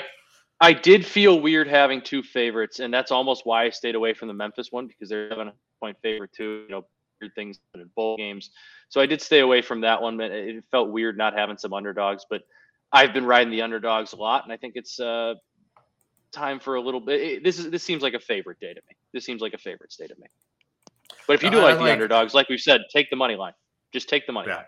I 0.60 0.72
did 0.72 1.04
feel 1.04 1.40
weird 1.40 1.68
having 1.68 2.00
two 2.00 2.22
favorites, 2.22 2.80
and 2.80 2.92
that's 2.92 3.10
almost 3.10 3.44
why 3.44 3.64
I 3.64 3.70
stayed 3.70 3.94
away 3.94 4.14
from 4.14 4.28
the 4.28 4.34
Memphis 4.34 4.72
one 4.72 4.86
because 4.86 5.10
they're 5.10 5.28
seven 5.28 5.52
point 5.78 5.98
favorite 6.00 6.32
too. 6.32 6.64
You 6.66 6.74
know, 6.74 6.86
weird 7.20 7.34
things 7.34 7.58
in 7.74 7.84
bowl 7.94 8.16
games. 8.16 8.50
So 8.88 8.98
I 8.98 9.04
did 9.04 9.20
stay 9.20 9.40
away 9.40 9.60
from 9.60 9.82
that 9.82 10.00
one, 10.00 10.16
but 10.16 10.30
it 10.30 10.64
felt 10.70 10.88
weird 10.88 11.18
not 11.18 11.36
having 11.36 11.58
some 11.58 11.74
underdogs. 11.74 12.24
But 12.30 12.44
I've 12.92 13.12
been 13.12 13.26
riding 13.26 13.50
the 13.50 13.60
underdogs 13.60 14.14
a 14.14 14.16
lot, 14.16 14.44
and 14.44 14.52
I 14.54 14.56
think 14.56 14.72
it's 14.76 14.98
uh, 14.98 15.34
time 16.32 16.60
for 16.60 16.76
a 16.76 16.80
little 16.80 17.00
bit. 17.00 17.44
This 17.44 17.58
is 17.58 17.70
this 17.70 17.82
seems 17.82 18.02
like 18.02 18.14
a 18.14 18.20
favorite 18.20 18.58
day 18.58 18.72
to 18.72 18.80
me. 18.88 18.96
This 19.12 19.26
seems 19.26 19.42
like 19.42 19.52
a 19.52 19.58
favorite 19.58 19.94
day 19.98 20.06
to 20.06 20.14
me. 20.18 20.28
But 21.26 21.34
if 21.34 21.42
you 21.42 21.50
do 21.50 21.58
like, 21.58 21.76
like 21.76 21.84
the 21.84 21.92
underdogs, 21.92 22.32
like 22.32 22.48
we've 22.48 22.58
said, 22.60 22.80
take 22.90 23.10
the 23.10 23.16
money 23.16 23.36
line. 23.36 23.52
Just 23.94 24.08
take 24.08 24.26
the 24.26 24.32
money. 24.32 24.48
Yeah. 24.48 24.64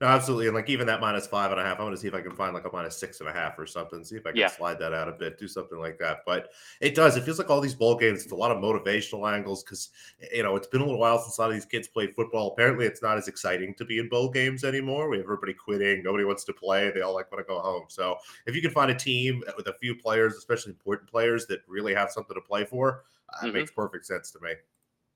No, 0.00 0.06
absolutely. 0.06 0.46
And 0.46 0.54
like 0.54 0.68
even 0.68 0.86
that 0.86 1.00
minus 1.00 1.26
five 1.26 1.50
and 1.50 1.60
a 1.60 1.64
half, 1.64 1.78
I'm 1.78 1.84
going 1.84 1.94
to 1.94 2.00
see 2.00 2.06
if 2.06 2.14
I 2.14 2.20
can 2.20 2.30
find 2.30 2.54
like 2.54 2.64
a 2.64 2.70
minus 2.72 2.96
six 2.96 3.18
and 3.18 3.28
a 3.28 3.32
half 3.32 3.58
or 3.58 3.66
something. 3.66 4.04
See 4.04 4.14
if 4.14 4.24
I 4.24 4.30
can 4.30 4.38
yeah. 4.38 4.46
slide 4.46 4.78
that 4.78 4.94
out 4.94 5.08
a 5.08 5.12
bit, 5.12 5.36
do 5.36 5.48
something 5.48 5.80
like 5.80 5.98
that. 5.98 6.18
But 6.24 6.50
it 6.80 6.94
does. 6.94 7.16
It 7.16 7.24
feels 7.24 7.38
like 7.38 7.50
all 7.50 7.60
these 7.60 7.74
bowl 7.74 7.96
games, 7.96 8.22
it's 8.22 8.30
a 8.30 8.36
lot 8.36 8.52
of 8.52 8.58
motivational 8.58 9.32
angles 9.32 9.64
because, 9.64 9.90
you 10.32 10.44
know, 10.44 10.54
it's 10.54 10.68
been 10.68 10.80
a 10.80 10.84
little 10.84 11.00
while 11.00 11.18
since 11.18 11.38
a 11.38 11.40
lot 11.40 11.48
of 11.48 11.54
these 11.54 11.64
kids 11.64 11.88
played 11.88 12.14
football. 12.14 12.52
Apparently, 12.52 12.86
it's 12.86 13.02
not 13.02 13.18
as 13.18 13.26
exciting 13.26 13.74
to 13.74 13.84
be 13.84 13.98
in 13.98 14.08
bowl 14.08 14.30
games 14.30 14.62
anymore. 14.62 15.08
We 15.08 15.16
have 15.16 15.26
everybody 15.26 15.54
quitting. 15.54 16.04
Nobody 16.04 16.24
wants 16.24 16.44
to 16.44 16.52
play. 16.52 16.92
They 16.92 17.00
all 17.00 17.14
like 17.14 17.32
want 17.32 17.44
to 17.44 17.52
go 17.52 17.58
home. 17.58 17.86
So 17.88 18.16
if 18.46 18.54
you 18.54 18.62
can 18.62 18.70
find 18.70 18.92
a 18.92 18.96
team 18.96 19.42
with 19.56 19.66
a 19.66 19.74
few 19.74 19.96
players, 19.96 20.34
especially 20.34 20.70
important 20.70 21.10
players 21.10 21.46
that 21.46 21.62
really 21.66 21.94
have 21.94 22.12
something 22.12 22.36
to 22.36 22.40
play 22.40 22.64
for, 22.64 23.02
mm-hmm. 23.40 23.52
makes 23.52 23.72
perfect 23.72 24.06
sense 24.06 24.30
to 24.30 24.40
me 24.40 24.52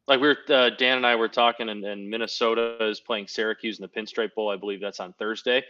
like 0.08 0.20
we 0.20 0.29
are 0.29 0.37
uh, 0.49 0.70
Dan 0.70 0.99
and 0.99 1.06
I 1.06 1.17
were 1.17 1.29
talking, 1.29 1.69
and, 1.69 1.85
and 1.85 2.08
Minnesota 2.08 2.76
is 2.81 3.00
playing 3.00 3.26
Syracuse 3.29 3.79
in 3.79 3.82
the 3.82 3.88
Pinstripe 3.88 4.35
Bowl. 4.35 4.50
I 4.50 4.56
believe 4.56 4.81
that's 4.81 5.00
on 5.00 5.12
Thursday. 5.14 5.64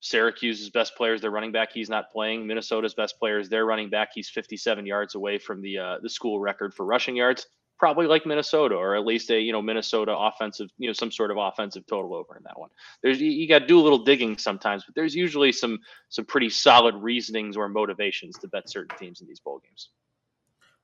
Syracuse's 0.00 0.68
best 0.68 0.96
player 0.96 1.14
is 1.14 1.20
their 1.20 1.30
running 1.30 1.52
back. 1.52 1.72
He's 1.72 1.88
not 1.88 2.10
playing. 2.10 2.46
Minnesota's 2.46 2.92
best 2.92 3.18
player 3.18 3.38
is 3.38 3.48
their 3.48 3.64
running 3.64 3.88
back. 3.88 4.10
He's 4.12 4.28
57 4.28 4.84
yards 4.84 5.14
away 5.14 5.38
from 5.38 5.62
the 5.62 5.78
uh, 5.78 5.98
the 6.02 6.10
school 6.10 6.40
record 6.40 6.74
for 6.74 6.84
rushing 6.84 7.14
yards. 7.14 7.46
Probably 7.78 8.06
like 8.06 8.26
Minnesota, 8.26 8.74
or 8.74 8.96
at 8.96 9.06
least 9.06 9.30
a 9.30 9.40
you 9.40 9.52
know 9.52 9.62
Minnesota 9.62 10.16
offensive, 10.16 10.70
you 10.76 10.88
know 10.88 10.92
some 10.92 11.12
sort 11.12 11.30
of 11.30 11.36
offensive 11.36 11.86
total 11.86 12.14
over 12.14 12.36
in 12.36 12.42
that 12.44 12.58
one. 12.58 12.70
There's 13.02 13.20
you, 13.20 13.30
you 13.30 13.46
got 13.46 13.60
to 13.60 13.66
do 13.66 13.78
a 13.78 13.82
little 13.82 14.02
digging 14.02 14.38
sometimes, 14.38 14.84
but 14.84 14.96
there's 14.96 15.14
usually 15.14 15.52
some 15.52 15.78
some 16.08 16.24
pretty 16.24 16.50
solid 16.50 16.96
reasonings 16.96 17.56
or 17.56 17.68
motivations 17.68 18.36
to 18.38 18.48
bet 18.48 18.68
certain 18.68 18.96
teams 18.98 19.20
in 19.20 19.28
these 19.28 19.40
bowl 19.40 19.60
games. 19.64 19.90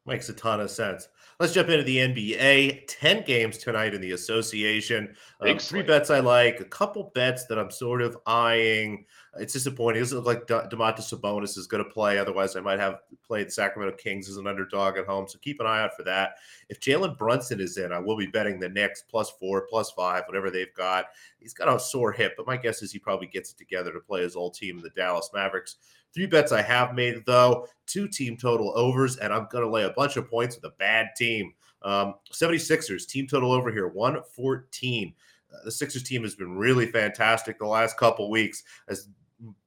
Makes 0.08 0.30
a 0.30 0.32
ton 0.32 0.60
of 0.60 0.70
sense. 0.70 1.06
Let's 1.38 1.52
jump 1.52 1.68
into 1.68 1.84
the 1.84 1.98
NBA. 1.98 2.84
10 2.88 3.24
games 3.24 3.58
tonight 3.58 3.92
in 3.92 4.00
the 4.00 4.12
association. 4.12 5.14
Um, 5.42 5.58
three 5.58 5.82
bets 5.82 6.08
I 6.08 6.20
like, 6.20 6.60
a 6.60 6.64
couple 6.64 7.12
bets 7.14 7.44
that 7.44 7.58
I'm 7.58 7.70
sort 7.70 8.00
of 8.00 8.16
eyeing. 8.24 9.04
It's 9.36 9.52
disappointing. 9.52 9.98
It 9.98 10.04
doesn't 10.04 10.18
look 10.18 10.26
like 10.26 10.46
Domantas 10.46 11.12
Sabonis 11.12 11.58
is 11.58 11.66
going 11.66 11.84
to 11.84 11.90
play. 11.90 12.16
Otherwise, 12.16 12.56
I 12.56 12.60
might 12.60 12.80
have 12.80 13.00
played 13.22 13.52
Sacramento 13.52 13.98
Kings 13.98 14.30
as 14.30 14.38
an 14.38 14.46
underdog 14.46 14.96
at 14.96 15.06
home. 15.06 15.28
So 15.28 15.38
keep 15.40 15.60
an 15.60 15.66
eye 15.66 15.82
out 15.82 15.94
for 15.94 16.04
that. 16.04 16.36
If 16.70 16.80
Jalen 16.80 17.18
Brunson 17.18 17.60
is 17.60 17.76
in, 17.76 17.92
I 17.92 17.98
will 17.98 18.16
be 18.16 18.26
betting 18.26 18.58
the 18.58 18.70
Knicks 18.70 19.02
plus 19.02 19.30
four, 19.38 19.66
plus 19.68 19.90
five, 19.90 20.24
whatever 20.26 20.50
they've 20.50 20.74
got. 20.74 21.04
He's 21.38 21.54
got 21.54 21.68
a 21.68 21.78
sore 21.78 22.12
hip, 22.12 22.32
but 22.36 22.46
my 22.46 22.56
guess 22.56 22.82
is 22.82 22.90
he 22.90 22.98
probably 22.98 23.26
gets 23.26 23.52
it 23.52 23.58
together 23.58 23.92
to 23.92 24.00
play 24.00 24.22
his 24.22 24.36
old 24.36 24.54
team, 24.54 24.80
the 24.80 24.90
Dallas 24.90 25.30
Mavericks. 25.34 25.76
Three 26.14 26.26
bets 26.26 26.52
I 26.52 26.62
have 26.62 26.94
made, 26.94 27.24
though 27.26 27.66
two 27.86 28.08
team 28.08 28.36
total 28.36 28.72
overs, 28.76 29.16
and 29.16 29.32
I'm 29.32 29.48
going 29.50 29.64
to 29.64 29.70
lay 29.70 29.84
a 29.84 29.90
bunch 29.90 30.16
of 30.16 30.28
points 30.28 30.56
with 30.56 30.64
a 30.64 30.74
bad 30.78 31.08
team. 31.16 31.52
Um, 31.82 32.14
76ers, 32.32 33.06
team 33.06 33.26
total 33.26 33.52
over 33.52 33.70
here, 33.70 33.88
114. 33.88 35.14
Uh, 35.52 35.56
the 35.64 35.70
Sixers 35.70 36.02
team 36.02 36.22
has 36.22 36.34
been 36.34 36.56
really 36.56 36.86
fantastic 36.86 37.58
the 37.58 37.66
last 37.66 37.96
couple 37.96 38.30
weeks. 38.30 38.62
As 38.88 39.08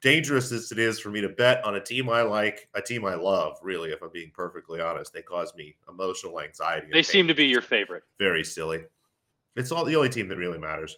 dangerous 0.02 0.52
as 0.52 0.72
it 0.72 0.80
is 0.80 1.00
for 1.00 1.10
me 1.10 1.22
to 1.22 1.30
bet 1.30 1.64
on 1.64 1.76
a 1.76 1.80
team 1.80 2.10
I 2.10 2.22
like, 2.22 2.68
a 2.74 2.82
team 2.82 3.06
I 3.06 3.16
love, 3.16 3.58
really, 3.62 3.92
if 3.92 4.02
I'm 4.02 4.12
being 4.12 4.32
perfectly 4.34 4.82
honest, 4.82 5.14
they 5.14 5.22
cause 5.22 5.56
me 5.56 5.76
emotional 5.90 6.42
anxiety. 6.42 6.88
They 6.92 7.04
seem 7.04 7.28
to 7.28 7.34
be 7.34 7.46
your 7.46 7.62
favorite. 7.62 8.04
Very 8.20 8.44
silly. 8.44 8.84
It's 9.56 9.72
all 9.72 9.86
the 9.86 9.96
only 9.96 10.10
team 10.10 10.28
that 10.28 10.38
really 10.38 10.60
matters. 10.60 10.98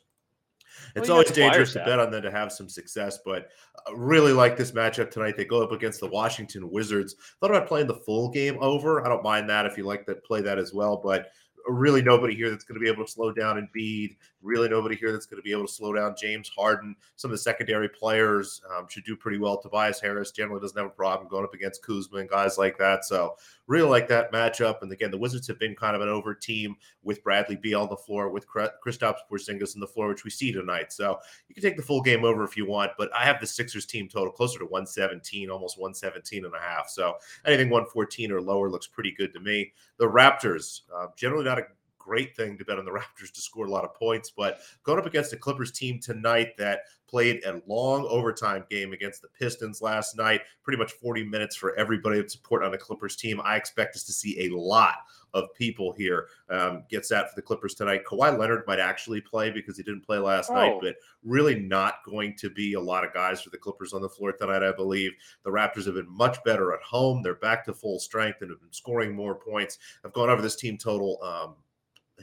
It's 0.96 1.08
well, 1.08 1.18
always 1.18 1.32
dangerous 1.32 1.74
to 1.74 1.80
bet 1.80 2.00
on 2.00 2.12
them 2.12 2.22
to 2.24 2.32
have 2.32 2.52
some 2.52 2.70
success, 2.70 3.20
but 3.26 3.50
I 3.88 3.92
really 3.96 4.34
like 4.34 4.58
this 4.58 4.72
matchup 4.72 5.12
tonight. 5.12 5.36
They 5.38 5.46
go 5.46 5.64
up 5.64 5.72
against 5.72 6.00
the 6.00 6.08
Washington 6.08 6.70
Wizards. 6.70 7.16
Thought 7.40 7.52
about 7.52 7.68
playing 7.68 7.88
the 7.88 7.96
full 7.96 8.30
game 8.30 8.58
over. 8.62 9.06
I 9.06 9.10
don't 9.10 9.24
mind 9.24 9.50
that 9.50 9.66
if 9.66 9.78
you 9.78 9.86
like 9.86 10.06
to 10.06 10.16
play 10.16 10.42
that 10.42 10.58
as 10.58 10.74
well, 10.74 10.98
but 10.98 11.28
really 11.68 12.02
nobody 12.02 12.36
here 12.36 12.50
that's 12.50 12.64
going 12.64 12.80
to 12.80 12.84
be 12.84 12.92
able 12.92 13.06
to 13.06 13.12
slow 13.12 13.32
down 13.32 13.58
and 13.58 13.68
Embiid. 13.70 14.16
Really 14.44 14.68
nobody 14.68 14.96
here 14.96 15.12
that's 15.12 15.26
going 15.26 15.42
to 15.42 15.44
be 15.44 15.52
able 15.52 15.66
to 15.66 15.74
slow 15.74 15.94
down 15.94 16.16
James 16.20 16.50
Harden. 16.50 16.96
Some 17.16 17.32
of 17.32 17.34
the 17.34 17.42
secondary 17.42 17.88
players 17.88 18.62
um, 18.76 18.88
should 18.90 19.06
do 19.06 19.16
pretty 19.16 19.38
well. 19.38 19.58
Tobias 19.58 20.02
Harris 20.02 20.32
generally 20.32 20.60
doesn't 20.60 20.78
have 20.78 20.88
a 20.88 20.90
problem 20.90 21.30
going 21.30 21.46
up 21.46 21.54
against 21.54 21.82
Kuzma 21.82 22.20
and 22.20 22.30
guys 22.30 22.58
like 22.58 22.78
that. 22.78 23.06
So 23.06 23.36
really 23.68 23.90
like 23.90 24.08
that 24.10 24.34
matchup. 24.34 24.82
And 24.82 24.92
again, 24.92 25.12
the 25.12 25.18
Wizards 25.18 25.48
have 25.48 25.60
been 25.60 25.76
kind 25.76 25.96
of 25.96 26.02
an 26.02 26.10
over 26.10 26.36
team 26.36 26.76
with 27.04 27.24
Bradley 27.24 27.56
Beal 27.56 27.82
on 27.82 27.90
the 27.90 27.96
floor, 27.96 28.30
with 28.30 28.46
Kristaps 28.48 29.20
Porzingis 29.32 29.76
on 29.76 29.80
the 29.80 29.88
floor, 29.88 30.10
which 30.10 30.26
we 30.26 30.30
see 30.30 30.52
tonight. 30.52 30.92
So 30.92 31.20
you 31.48 31.56
can 31.56 31.64
take 31.64 31.78
the 31.78 31.84
full 31.84 32.02
game 32.02 32.26
over 32.26 32.44
if 32.44 32.58
you 32.58 32.66
want, 32.66 32.92
but 32.98 33.10
I 33.16 33.24
have 33.24 33.40
the 33.40 33.48
Sixers 33.48 33.86
team 33.86 34.10
total 34.10 34.34
closer 34.34 34.60
to 34.60 34.66
117, 34.66 35.50
almost 35.50 35.80
117 35.80 36.46
and 36.46 36.54
a 36.54 36.60
half. 36.60 36.90
So 36.90 37.16
anything 37.46 37.70
114 37.70 38.32
or 38.32 38.42
lower 38.42 38.70
looks 38.70 38.88
pretty 38.88 39.14
good 39.14 39.34
to 39.34 39.40
me. 39.40 39.74
The 39.98 40.06
Raptors, 40.06 40.82
uh, 40.94 41.08
generally 41.16 41.46
not 41.46 41.60
a 41.60 41.64
great 42.04 42.36
thing 42.36 42.58
to 42.58 42.66
bet 42.66 42.80
on 42.80 42.86
the 42.86 42.92
Raptors 42.92 43.32
to 43.34 43.42
score 43.42 43.66
a 43.66 43.72
lot 43.72 43.84
of 43.84 43.94
points, 43.96 44.32
but 44.36 44.60
going 44.84 45.00
up 45.00 45.06
against 45.06 45.32
the 45.32 45.38
Clippers 45.38 45.72
team 45.72 46.00
tonight 46.00 46.58
that 46.58 46.82
played 47.14 47.44
a 47.46 47.62
long 47.68 48.08
overtime 48.10 48.66
game 48.72 48.92
against 48.92 49.22
the 49.22 49.28
Pistons 49.40 49.84
last 49.84 50.18
night. 50.18 50.42
Pretty 50.64 50.80
much 50.80 50.94
40 50.94 51.24
minutes 51.24 51.56
for 51.56 51.76
everybody 51.76 52.24
to 52.24 52.28
support 52.28 52.64
on 52.64 52.72
the 52.72 52.78
Clippers 52.78 53.16
team. 53.16 53.40
I 53.44 53.56
expect 53.56 53.96
us 53.96 54.04
to 54.06 54.12
see 54.12 54.48
a 54.48 54.58
lot 54.58 54.96
of 55.36 55.54
people 55.54 55.94
here. 55.94 56.28
Um, 56.50 56.86
gets 56.90 57.10
that 57.10 57.30
for 57.30 57.36
the 57.36 57.44
Clippers 57.44 57.76
tonight. 57.76 58.04
Kawhi 58.04 58.36
Leonard 58.36 58.64
might 58.66 58.80
actually 58.80 59.22
play 59.22 59.52
because 59.52 59.78
he 59.78 59.84
didn't 59.84 60.06
play 60.06 60.18
last 60.18 60.50
oh. 60.50 60.56
night, 60.56 60.78
but 60.82 60.96
really 61.24 61.60
not 61.60 61.98
going 62.04 62.36
to 62.38 62.50
be 62.50 62.74
a 62.74 62.82
lot 62.82 63.06
of 63.06 63.14
guys 63.14 63.44
for 63.44 63.52
the 63.52 63.58
Clippers 63.60 63.94
on 63.94 64.02
the 64.02 64.10
floor 64.10 64.32
tonight, 64.32 64.64
I 64.64 64.72
believe. 64.72 65.12
The 65.44 65.52
Raptors 65.52 65.86
have 65.86 65.94
been 65.94 66.10
much 66.10 66.44
better 66.44 66.74
at 66.74 66.82
home. 66.82 67.22
They're 67.22 67.36
back 67.36 67.64
to 67.66 67.76
full 67.76 68.00
strength 68.00 68.42
and 68.42 68.50
have 68.50 68.60
been 68.60 68.74
scoring 68.74 69.16
more 69.16 69.36
points. 69.36 69.78
I've 70.04 70.14
gone 70.14 70.32
over 70.32 70.42
this 70.42 70.56
team 70.56 70.80
total. 70.80 71.20
Um, 71.22 71.56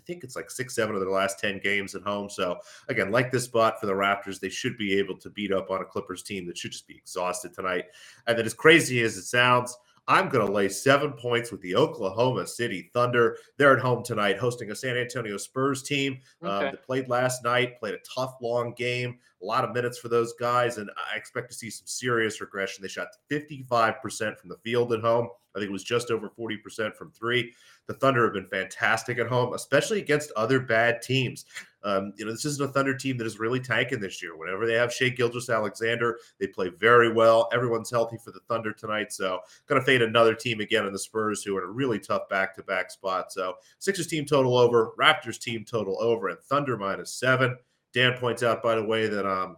I 0.01 0.03
think 0.07 0.25
it's 0.25 0.35
like 0.35 0.51
six, 0.51 0.75
seven 0.75 0.95
of 0.95 1.01
their 1.03 1.11
last 1.11 1.39
10 1.39 1.61
games 1.63 1.95
at 1.95 2.03
home. 2.03 2.31
So, 2.31 2.59
again, 2.89 3.11
like 3.11 3.31
this 3.31 3.45
spot 3.45 3.79
for 3.79 3.87
the 3.87 3.93
Raptors, 3.93 4.41
they 4.41 4.49
should 4.49 4.79
be 4.79 4.99
able 4.99 5.17
to 5.19 5.29
beat 5.29 5.53
up 5.53 5.71
on 5.71 5.83
a 5.83 5.85
Clippers 5.85 6.23
team 6.23 6.47
that 6.47 6.57
should 6.57 6.73
just 6.73 6.89
be 6.89 6.97
exhausted 6.97 7.53
tonight. 7.53 7.85
And 8.27 8.39
then, 8.39 8.47
as 8.47 8.55
crazy 8.55 9.03
as 9.03 9.19
it 9.19 9.25
sounds, 9.25 9.77
I'm 10.11 10.29
going 10.29 10.45
to 10.45 10.53
lay 10.53 10.69
seven 10.69 11.13
points 11.13 11.53
with 11.53 11.61
the 11.61 11.77
Oklahoma 11.77 12.45
City 12.45 12.91
Thunder. 12.93 13.37
They're 13.57 13.77
at 13.77 13.81
home 13.81 14.03
tonight, 14.03 14.39
hosting 14.39 14.73
a 14.73 14.75
San 14.75 14.97
Antonio 14.97 15.37
Spurs 15.37 15.85
team 15.85 16.19
um, 16.43 16.49
okay. 16.49 16.67
um, 16.67 16.73
that 16.73 16.83
played 16.85 17.09
last 17.09 17.45
night, 17.45 17.79
played 17.79 17.95
a 17.95 17.99
tough, 18.13 18.35
long 18.43 18.75
game, 18.75 19.21
a 19.41 19.45
lot 19.45 19.63
of 19.63 19.73
minutes 19.73 19.99
for 19.99 20.09
those 20.09 20.33
guys, 20.33 20.79
and 20.79 20.91
I 20.97 21.17
expect 21.17 21.49
to 21.51 21.57
see 21.57 21.71
some 21.71 21.87
serious 21.87 22.41
regression. 22.41 22.83
They 22.83 22.89
shot 22.89 23.07
55% 23.31 24.37
from 24.37 24.49
the 24.49 24.59
field 24.65 24.93
at 24.93 25.01
home. 25.01 25.29
I 25.55 25.61
think 25.61 25.69
it 25.69 25.73
was 25.73 25.85
just 25.85 26.11
over 26.11 26.29
40% 26.29 26.97
from 26.97 27.13
three. 27.13 27.53
The 27.87 27.95
Thunder 27.95 28.25
have 28.25 28.35
been 28.35 28.49
fantastic 28.49 29.19
at 29.19 29.29
home, 29.29 29.55
especially 29.55 30.01
against 30.01 30.33
other 30.33 30.59
bad 30.59 31.03
teams. 31.03 31.45
Um, 31.83 32.13
you 32.17 32.25
know, 32.25 32.33
this 32.33 32.45
isn't 32.45 32.69
a 32.69 32.73
Thunder 32.73 32.95
team 32.95 33.17
that 33.19 33.27
is 33.27 33.39
really 33.39 33.61
tanking 33.61 34.01
this 34.01 34.23
year. 34.23 34.37
Whenever 34.37 34.67
they 34.67 34.75
have 34.75 34.93
Shai 34.93 35.09
Gilgeous-Alexander, 35.09 36.19
they 36.39 36.47
play 36.47 36.69
very 36.69 37.13
well. 37.13 37.49
Everyone's 37.53 37.91
healthy 37.91 38.19
for 38.23 38.33
the 38.33 38.41
Thunder 38.49 38.73
tonight. 38.73 39.13
So, 39.13 39.41
going 39.67 39.81
to 39.81 39.85
fade 39.85 40.03
another 40.03 40.35
team 40.35 40.61
again 40.61 40.87
in 40.87 40.93
the 40.93 40.99
Spurs, 40.99 41.43
who 41.43 41.57
are 41.57 41.63
in 41.63 41.69
a 41.69 41.73
really 41.73 41.99
tough 41.99 42.29
back 42.29 42.55
to 42.57 42.63
back 42.63 42.91
spot. 42.91 43.33
So, 43.33 43.55
Sixers 43.79 44.07
team 44.07 44.25
total 44.25 44.57
over, 44.57 44.93
Raptors 44.99 45.39
team 45.39 45.65
total 45.65 46.01
over, 46.01 46.29
and 46.29 46.39
Thunder 46.41 46.77
minus 46.77 47.13
seven. 47.13 47.57
Dan 47.93 48.17
points 48.19 48.43
out, 48.43 48.63
by 48.63 48.77
the 48.77 48.85
way, 48.85 49.09
that 49.09 49.27
um, 49.27 49.57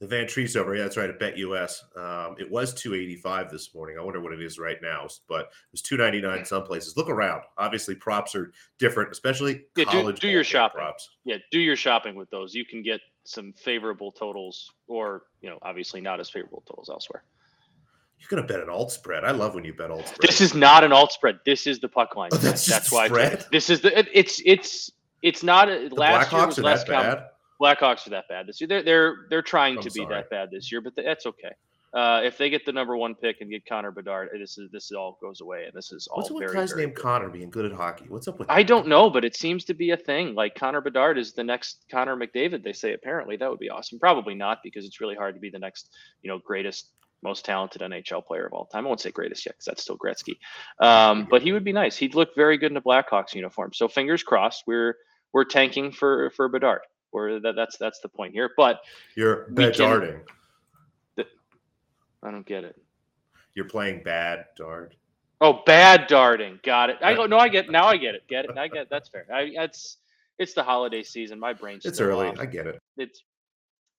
the 0.00 0.06
Vantrease 0.06 0.56
over. 0.56 0.74
Yeah, 0.76 0.82
that's 0.82 0.96
right. 0.96 1.08
At 1.08 1.18
BetUS, 1.18 1.96
um, 1.96 2.36
it 2.38 2.50
was 2.50 2.74
two 2.74 2.94
eighty 2.94 3.16
five 3.16 3.50
this 3.50 3.74
morning. 3.74 3.96
I 3.98 4.02
wonder 4.02 4.20
what 4.20 4.32
it 4.32 4.42
is 4.42 4.58
right 4.58 4.76
now. 4.82 5.08
But 5.28 5.42
it 5.46 5.72
was 5.72 5.82
two 5.82 5.96
ninety 5.96 6.20
nine 6.20 6.44
some 6.44 6.64
places. 6.64 6.96
Look 6.96 7.08
around. 7.08 7.42
Obviously, 7.56 7.94
props 7.94 8.34
are 8.34 8.52
different, 8.78 9.10
especially 9.10 9.64
yeah, 9.76 9.84
college. 9.84 10.20
Do, 10.20 10.28
do 10.28 10.32
your 10.32 10.44
shopping. 10.44 10.80
Props. 10.80 11.10
Yeah, 11.24 11.36
do 11.50 11.60
your 11.60 11.76
shopping 11.76 12.14
with 12.14 12.28
those. 12.30 12.54
You 12.54 12.66
can 12.66 12.82
get 12.82 13.00
some 13.24 13.52
favorable 13.54 14.12
totals, 14.12 14.70
or 14.86 15.22
you 15.40 15.48
know, 15.48 15.58
obviously 15.62 16.00
not 16.00 16.20
as 16.20 16.28
favorable 16.28 16.62
totals 16.66 16.90
elsewhere. 16.90 17.24
You're 18.18 18.28
gonna 18.28 18.46
bet 18.46 18.60
an 18.60 18.68
alt 18.68 18.92
spread. 18.92 19.24
I 19.24 19.30
love 19.30 19.54
when 19.54 19.64
you 19.64 19.72
bet 19.72 19.90
alt 19.90 20.08
spread. 20.08 20.28
This 20.28 20.40
is 20.40 20.54
not 20.54 20.84
an 20.84 20.92
alt 20.92 21.12
spread. 21.12 21.38
This 21.46 21.66
is 21.66 21.80
the 21.80 21.88
puck 21.88 22.16
line. 22.16 22.30
Oh, 22.32 22.36
that's 22.36 22.66
that's 22.66 22.92
why 22.92 23.06
spread? 23.06 23.46
this 23.50 23.70
is 23.70 23.80
the. 23.80 24.06
It's 24.12 24.42
it's 24.44 24.90
it's 25.22 25.42
not. 25.42 25.68
The 25.68 25.88
last 25.94 26.30
Blackhawks 26.30 26.32
year 26.32 26.46
was 26.46 26.58
less 26.58 26.84
bad. 26.84 27.24
Blackhawks 27.60 28.06
are 28.06 28.10
that 28.10 28.24
bad 28.28 28.46
this 28.46 28.60
year. 28.60 28.68
They're 28.68 28.82
they're 28.82 29.16
they're 29.30 29.42
trying 29.42 29.76
I'm 29.78 29.82
to 29.82 29.90
sorry. 29.90 30.06
be 30.06 30.14
that 30.14 30.30
bad 30.30 30.50
this 30.50 30.70
year, 30.70 30.80
but 30.80 30.94
that's 30.96 31.26
okay. 31.26 31.52
Uh, 31.94 32.20
if 32.22 32.36
they 32.36 32.50
get 32.50 32.66
the 32.66 32.72
number 32.72 32.94
one 32.94 33.14
pick 33.14 33.40
and 33.40 33.50
get 33.50 33.64
Connor 33.64 33.90
Bedard, 33.90 34.28
this 34.38 34.58
is 34.58 34.70
this 34.70 34.92
all 34.92 35.18
goes 35.22 35.40
away, 35.40 35.64
and 35.64 35.72
this 35.72 35.92
is 35.92 36.06
all. 36.08 36.18
What's 36.18 36.30
up 36.30 36.36
with 36.36 36.52
guys 36.52 36.76
named 36.76 36.94
Connor 36.94 37.30
being 37.30 37.48
good 37.48 37.64
at 37.64 37.72
hockey? 37.72 38.04
What's 38.08 38.28
up 38.28 38.38
with? 38.38 38.50
I 38.50 38.62
don't 38.62 38.86
know, 38.86 39.08
but 39.08 39.24
it 39.24 39.34
seems 39.34 39.64
to 39.64 39.74
be 39.74 39.92
a 39.92 39.96
thing. 39.96 40.34
Like 40.34 40.54
Connor 40.54 40.82
Bedard 40.82 41.16
is 41.16 41.32
the 41.32 41.42
next 41.42 41.86
Connor 41.90 42.14
McDavid. 42.14 42.62
They 42.62 42.74
say 42.74 42.92
apparently 42.92 43.36
that 43.38 43.48
would 43.48 43.60
be 43.60 43.70
awesome. 43.70 43.98
Probably 43.98 44.34
not 44.34 44.58
because 44.62 44.84
it's 44.84 45.00
really 45.00 45.14
hard 45.14 45.36
to 45.36 45.40
be 45.40 45.48
the 45.48 45.58
next, 45.58 45.88
you 46.20 46.30
know, 46.30 46.38
greatest, 46.44 46.90
most 47.22 47.46
talented 47.46 47.80
NHL 47.80 48.26
player 48.26 48.44
of 48.44 48.52
all 48.52 48.66
time. 48.66 48.84
I 48.84 48.88
won't 48.88 49.00
say 49.00 49.10
greatest 49.10 49.46
yet 49.46 49.54
because 49.54 49.64
that's 49.64 49.82
still 49.82 49.96
Gretzky, 49.96 50.36
um, 50.84 51.26
but 51.30 51.40
he 51.40 51.52
would 51.52 51.64
be 51.64 51.72
nice. 51.72 51.96
He'd 51.96 52.14
look 52.14 52.34
very 52.36 52.58
good 52.58 52.72
in 52.72 52.76
a 52.76 52.82
Blackhawks 52.82 53.32
uniform. 53.34 53.70
So 53.72 53.88
fingers 53.88 54.22
crossed. 54.22 54.64
We're 54.66 54.96
we're 55.32 55.44
tanking 55.44 55.92
for 55.92 56.30
for 56.36 56.48
Bedard 56.50 56.80
or 57.16 57.40
that, 57.40 57.56
that's 57.56 57.76
that's 57.76 58.00
the 58.00 58.08
point 58.08 58.32
here. 58.32 58.52
But 58.56 58.80
you're 59.14 59.46
bedarding. 59.50 60.20
I 62.22 62.30
don't 62.30 62.46
get 62.46 62.64
it. 62.64 62.76
You're 63.54 63.66
playing 63.66 64.02
bad 64.02 64.46
dart. 64.56 64.94
Oh, 65.40 65.62
bad 65.64 66.06
darting. 66.08 66.58
Got 66.62 66.90
it. 66.90 66.96
I 67.02 67.14
go. 67.14 67.26
No, 67.26 67.38
I 67.38 67.48
get. 67.48 67.70
Now 67.70 67.86
I 67.86 67.96
get 67.96 68.14
it. 68.14 68.26
Get 68.28 68.46
it. 68.46 68.56
I 68.56 68.68
get. 68.68 68.82
It. 68.82 68.88
That's 68.90 69.08
fair. 69.08 69.26
I, 69.32 69.50
it's 69.54 69.98
it's 70.38 70.54
the 70.54 70.62
holiday 70.62 71.02
season. 71.02 71.38
My 71.38 71.52
brain's. 71.52 71.84
It's 71.84 72.00
early. 72.00 72.28
Off. 72.28 72.38
I 72.38 72.46
get 72.46 72.66
it. 72.66 72.80
It's. 72.96 73.22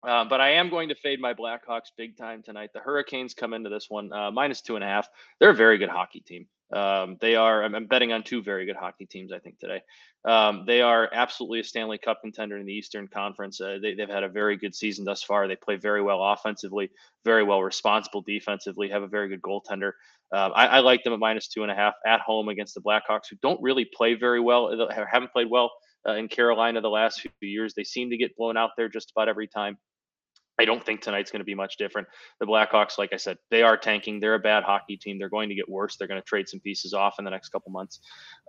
Uh, 0.07 0.25
but 0.25 0.39
I 0.39 0.51
am 0.51 0.69
going 0.69 0.89
to 0.89 0.95
fade 0.95 1.19
my 1.19 1.33
Blackhawks 1.33 1.91
big 1.97 2.17
time 2.17 2.43
tonight. 2.43 2.69
The 2.74 2.79
Hurricanes 2.79 3.33
come 3.33 3.53
into 3.53 3.69
this 3.69 3.89
one 3.89 4.13
uh, 4.13 4.31
minus 4.31 4.62
two 4.62 4.75
and 4.75 4.83
a 4.83 4.88
half. 4.88 5.09
They're 5.39 5.50
a 5.50 5.55
very 5.55 5.77
good 5.77 5.89
hockey 5.89 6.19
team. 6.19 6.47
Um, 6.74 7.17
they 7.21 7.36
are. 7.36 7.63
I'm, 7.63 7.75
I'm, 7.75 7.86
betting 7.86 8.12
on 8.12 8.24
two 8.24 8.43
very 8.43 8.65
good 8.65 8.75
hockey 8.75 9.05
teams. 9.05 9.31
I 9.31 9.39
think 9.39 9.59
today. 9.59 9.81
Um, 10.25 10.65
they 10.67 10.81
are 10.81 11.09
absolutely 11.13 11.62
a 11.62 11.63
Stanley 11.63 11.97
Cup 11.97 12.19
contender 12.21 12.57
in 12.57 12.65
the 12.65 12.74
Eastern 12.74 13.07
Conference. 13.07 13.62
Uh, 13.62 13.77
they, 13.81 13.95
have 13.97 14.09
had 14.09 14.24
a 14.24 14.29
very 14.29 14.57
good 14.57 14.75
season 14.75 15.05
thus 15.05 15.24
far. 15.24 15.47
They 15.47 15.55
play 15.55 15.77
very 15.77 16.01
well 16.01 16.21
offensively, 16.21 16.89
very 17.24 17.43
well 17.43 17.63
responsible 17.63 18.21
defensively. 18.21 18.89
Have 18.89 19.03
a 19.03 19.07
very 19.07 19.29
good 19.29 19.41
goaltender. 19.41 19.93
Um, 20.33 20.51
I, 20.55 20.67
I, 20.67 20.79
like 20.79 21.05
them 21.05 21.13
at 21.13 21.19
minus 21.19 21.47
two 21.47 21.63
and 21.63 21.71
a 21.71 21.75
half 21.75 21.93
at 22.05 22.19
home 22.19 22.50
against 22.50 22.75
the 22.75 22.81
Blackhawks, 22.81 23.29
who 23.29 23.38
don't 23.41 23.62
really 23.62 23.86
play 23.86 24.15
very 24.15 24.41
well. 24.41 24.81
Uh, 24.81 25.05
haven't 25.09 25.31
played 25.31 25.50
well 25.50 25.71
uh, 26.05 26.13
in 26.13 26.27
Carolina 26.27 26.81
the 26.81 26.89
last 26.89 27.21
few 27.21 27.31
years. 27.39 27.74
They 27.74 27.86
seem 27.86 28.09
to 28.09 28.17
get 28.17 28.36
blown 28.36 28.57
out 28.57 28.71
there 28.75 28.89
just 28.89 29.12
about 29.12 29.29
every 29.29 29.47
time. 29.47 29.77
I 30.59 30.65
don't 30.65 30.83
think 30.85 31.01
tonight's 31.01 31.31
going 31.31 31.39
to 31.39 31.45
be 31.45 31.55
much 31.55 31.77
different. 31.77 32.07
The 32.39 32.45
Blackhawks, 32.45 32.97
like 32.97 33.13
I 33.13 33.17
said, 33.17 33.37
they 33.49 33.61
are 33.61 33.77
tanking. 33.77 34.19
They're 34.19 34.35
a 34.35 34.39
bad 34.39 34.63
hockey 34.63 34.97
team. 34.97 35.19
They're 35.19 35.29
going 35.29 35.49
to 35.49 35.55
get 35.55 35.69
worse. 35.69 35.95
They're 35.95 36.07
going 36.07 36.21
to 36.21 36.25
trade 36.25 36.49
some 36.49 36.59
pieces 36.59 36.93
off 36.93 37.19
in 37.19 37.25
the 37.25 37.31
next 37.31 37.49
couple 37.49 37.71
months. 37.71 37.99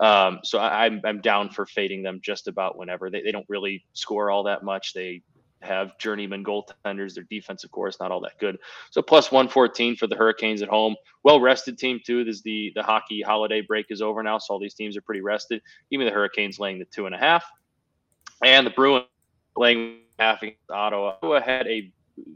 Um, 0.01 0.41
so 0.43 0.59
I, 0.59 0.87
am 0.87 0.95
I'm, 0.95 1.01
I'm 1.05 1.21
down 1.21 1.51
for 1.51 1.67
fading 1.67 2.03
them 2.03 2.21
just 2.23 2.49
about 2.49 2.79
whenever. 2.79 3.11
They, 3.11 3.23
they 3.23 3.33
don't 3.33 3.47
really 3.49 3.85
score 3.93 4.31
all 4.31 4.45
that 4.45 4.63
much. 4.65 4.95
They 4.95 5.23
have 5.63 5.99
journeyman 5.99 6.45
goaltenders. 6.45 7.15
Their 7.15 7.25
defensive 7.25 7.71
core 7.71 7.89
is 7.89 7.99
not 8.01 8.11
all 8.11 8.21
that 8.21 8.39
good. 8.39 8.59
So 8.91 9.03
plus 9.03 9.31
114 9.31 9.97
for 9.97 10.07
the 10.07 10.17
Hurricanes 10.17 10.63
at 10.63 10.69
home. 10.69 10.95
Well 11.25 11.41
rested 11.41 11.79
team 11.79 12.01
too. 12.05 12.25
This 12.25 12.43
the 12.43 12.73
the 12.75 12.83
hockey 12.83 13.23
holiday 13.23 13.61
break 13.61 13.87
is 13.91 14.01
over 14.01 14.23
now, 14.23 14.39
so 14.39 14.55
all 14.55 14.61
these 14.61 14.75
teams 14.75 14.97
are 14.97 15.03
pretty 15.03 15.21
rested. 15.21 15.61
Even 15.91 16.07
the 16.07 16.13
Hurricanes 16.13 16.59
laying 16.59 16.79
the 16.79 16.85
two 16.87 17.07
and 17.07 17.15
a 17.15 17.19
half, 17.19 17.45
and 18.45 18.67
the 18.67 18.71
Bruins 18.71 19.07
laying 19.57 20.01
half 20.19 20.43
against 20.43 20.71
Ottawa. 20.71 21.17
Ottawa 21.23 21.41
had 21.41 21.67
a 21.67 21.93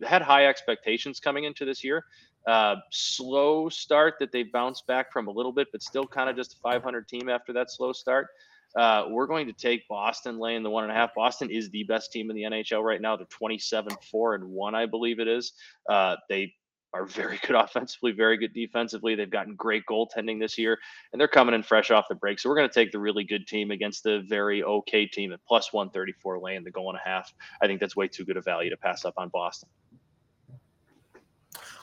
had 0.06 0.22
high 0.22 0.46
expectations 0.46 1.20
coming 1.20 1.44
into 1.44 1.64
this 1.64 1.82
year. 1.84 2.04
Uh, 2.46 2.76
slow 2.90 3.68
start 3.68 4.14
that 4.18 4.32
they 4.32 4.42
bounced 4.42 4.86
back 4.86 5.12
from 5.12 5.28
a 5.28 5.30
little 5.30 5.52
bit, 5.52 5.68
but 5.70 5.82
still 5.82 6.06
kind 6.06 6.28
of 6.28 6.36
just 6.36 6.54
a 6.54 6.56
500 6.56 7.06
team 7.06 7.28
after 7.28 7.52
that 7.52 7.70
slow 7.70 7.92
start. 7.92 8.28
Uh, 8.74 9.04
we're 9.10 9.26
going 9.26 9.46
to 9.46 9.52
take 9.52 9.86
Boston 9.86 10.38
laying 10.38 10.62
the 10.62 10.70
one 10.70 10.84
and 10.84 10.92
a 10.92 10.94
half. 10.94 11.14
Boston 11.14 11.50
is 11.50 11.68
the 11.70 11.84
best 11.84 12.10
team 12.10 12.30
in 12.30 12.36
the 12.36 12.42
NHL 12.42 12.82
right 12.82 13.00
now. 13.00 13.16
They're 13.16 13.26
27, 13.26 13.94
four 14.10 14.34
and 14.34 14.48
one, 14.48 14.74
I 14.74 14.86
believe 14.86 15.20
it 15.20 15.28
is. 15.28 15.52
Uh, 15.88 16.16
they 16.28 16.54
are 16.94 17.06
very 17.06 17.38
good 17.46 17.56
offensively, 17.56 18.12
very 18.12 18.36
good 18.36 18.52
defensively. 18.52 19.14
They've 19.14 19.30
gotten 19.30 19.54
great 19.54 19.84
goaltending 19.88 20.38
this 20.38 20.58
year, 20.58 20.78
and 21.12 21.20
they're 21.20 21.28
coming 21.28 21.54
in 21.54 21.62
fresh 21.62 21.90
off 21.90 22.06
the 22.08 22.14
break. 22.14 22.38
So 22.38 22.48
we're 22.48 22.56
going 22.56 22.68
to 22.68 22.74
take 22.74 22.92
the 22.92 22.98
really 22.98 23.24
good 23.24 23.46
team 23.46 23.70
against 23.70 24.02
the 24.02 24.22
very 24.28 24.62
okay 24.62 25.06
team 25.06 25.32
at 25.32 25.40
plus 25.46 25.72
134 25.72 26.40
laying 26.40 26.64
the 26.64 26.70
goal 26.70 26.90
and 26.90 26.98
a 27.04 27.08
half. 27.08 27.32
I 27.62 27.66
think 27.66 27.80
that's 27.80 27.96
way 27.96 28.08
too 28.08 28.24
good 28.24 28.36
a 28.36 28.42
value 28.42 28.70
to 28.70 28.76
pass 28.76 29.04
up 29.04 29.14
on 29.16 29.28
Boston. 29.28 29.68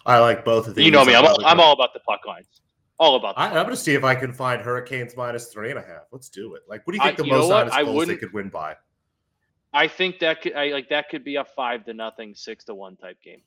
I 0.06 0.20
like 0.20 0.46
both 0.46 0.68
of 0.68 0.76
these. 0.76 0.86
You 0.86 0.92
know 0.92 1.06
me. 1.06 1.16
I'm 1.16 1.26
all, 1.26 1.46
I'm 1.46 1.60
all 1.60 1.74
about 1.74 1.94
the 1.94 2.00
puck 2.00 2.22
lines. 2.26 2.48
All 2.98 3.16
about. 3.16 3.38
I, 3.38 3.48
am 3.48 3.54
going 3.54 3.70
to 3.70 3.76
see 3.76 3.94
if 3.94 4.04
I 4.04 4.16
can 4.16 4.34
find 4.34 4.62
Hurricanes 4.62 5.16
minus 5.16 5.48
three 5.48 5.70
and 5.70 5.80
a 5.80 5.82
half. 5.82 6.04
Let's 6.12 6.30
do 6.30 6.56
it. 6.56 6.64
Like, 6.68 6.86
what 6.86 6.94
do 6.94 6.98
you 6.98 7.04
think 7.04 7.20
I, 7.20 7.24
the 7.24 7.30
most 7.30 7.52
honest 7.52 7.78
goals 7.78 8.08
they 8.08 8.18
could 8.18 8.34
win 8.34 8.50
by? 8.50 8.76
I 9.72 9.88
think 9.88 10.20
that 10.20 10.42
could 10.42 10.56
I, 10.56 10.70
like 10.70 10.90
that 10.90 11.10
could 11.10 11.24
be 11.24 11.36
a 11.36 11.46
five 11.46 11.86
to 11.86 11.94
nothing, 11.94 12.34
six 12.36 12.66
to 12.66 12.76
one 12.76 12.96
type 12.96 13.18
game. 13.24 13.42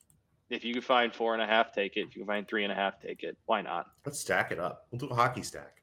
If 0.53 0.63
you 0.63 0.71
can 0.71 0.83
find 0.83 1.11
four 1.11 1.33
and 1.33 1.41
a 1.41 1.47
half, 1.47 1.73
take 1.73 1.97
it. 1.97 2.01
If 2.01 2.15
you 2.15 2.21
can 2.21 2.27
find 2.27 2.47
three 2.47 2.63
and 2.63 2.71
a 2.71 2.75
half, 2.75 3.01
take 3.01 3.23
it. 3.23 3.35
Why 3.47 3.63
not? 3.63 3.87
Let's 4.05 4.19
stack 4.19 4.51
it 4.51 4.59
up. 4.59 4.85
We'll 4.91 4.99
do 4.99 5.07
a 5.07 5.15
hockey 5.15 5.41
stack. 5.41 5.81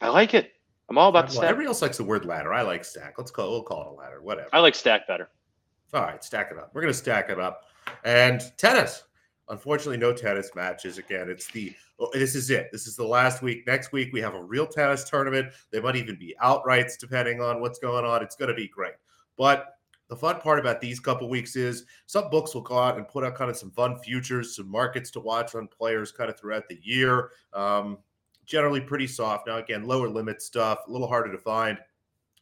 I 0.00 0.08
like 0.08 0.34
it. 0.34 0.54
I'm 0.88 0.98
all 0.98 1.08
about 1.08 1.26
well, 1.26 1.34
stack. 1.34 1.44
Everybody 1.44 1.68
else 1.68 1.82
likes 1.82 1.98
the 1.98 2.04
word 2.04 2.24
ladder. 2.24 2.52
I 2.52 2.62
like 2.62 2.84
stack. 2.84 3.14
Let's 3.16 3.30
call 3.30 3.50
we'll 3.50 3.62
call 3.62 3.82
it 3.82 3.86
a 3.86 3.92
ladder. 3.92 4.20
Whatever. 4.20 4.48
I 4.52 4.58
like 4.58 4.74
stack 4.74 5.06
better. 5.06 5.28
All 5.94 6.02
right, 6.02 6.22
stack 6.24 6.50
it 6.50 6.58
up. 6.58 6.72
We're 6.74 6.80
gonna 6.80 6.94
stack 6.94 7.30
it 7.30 7.38
up. 7.38 7.62
And 8.04 8.42
tennis. 8.56 9.04
Unfortunately, 9.50 9.96
no 9.96 10.12
tennis 10.12 10.50
matches. 10.56 10.98
Again, 10.98 11.30
it's 11.30 11.46
the 11.52 11.72
oh, 12.00 12.10
this 12.12 12.34
is 12.34 12.50
it. 12.50 12.70
This 12.72 12.88
is 12.88 12.96
the 12.96 13.06
last 13.06 13.40
week. 13.40 13.66
Next 13.68 13.92
week 13.92 14.12
we 14.12 14.20
have 14.20 14.34
a 14.34 14.42
real 14.42 14.66
tennis 14.66 15.08
tournament. 15.08 15.52
They 15.70 15.80
might 15.80 15.96
even 15.96 16.18
be 16.18 16.34
outrights 16.42 16.98
depending 16.98 17.40
on 17.40 17.60
what's 17.60 17.78
going 17.78 18.04
on. 18.04 18.22
It's 18.22 18.36
going 18.36 18.50
to 18.50 18.54
be 18.54 18.68
great. 18.68 18.94
But 19.38 19.77
the 20.08 20.16
fun 20.16 20.40
part 20.40 20.58
about 20.58 20.80
these 20.80 20.98
couple 21.00 21.28
weeks 21.28 21.54
is 21.54 21.84
some 22.06 22.30
books 22.30 22.54
will 22.54 22.62
go 22.62 22.78
out 22.78 22.96
and 22.96 23.06
put 23.06 23.24
out 23.24 23.34
kind 23.34 23.50
of 23.50 23.56
some 23.56 23.70
fun 23.70 23.98
futures, 23.98 24.56
some 24.56 24.70
markets 24.70 25.10
to 25.12 25.20
watch 25.20 25.54
on 25.54 25.68
players 25.68 26.10
kind 26.10 26.30
of 26.30 26.38
throughout 26.38 26.68
the 26.68 26.78
year. 26.82 27.30
Um, 27.52 27.98
generally 28.46 28.80
pretty 28.80 29.06
soft. 29.06 29.46
Now, 29.46 29.58
again, 29.58 29.84
lower 29.84 30.08
limit 30.08 30.40
stuff, 30.40 30.78
a 30.88 30.90
little 30.90 31.06
harder 31.06 31.30
to 31.30 31.38
find. 31.38 31.78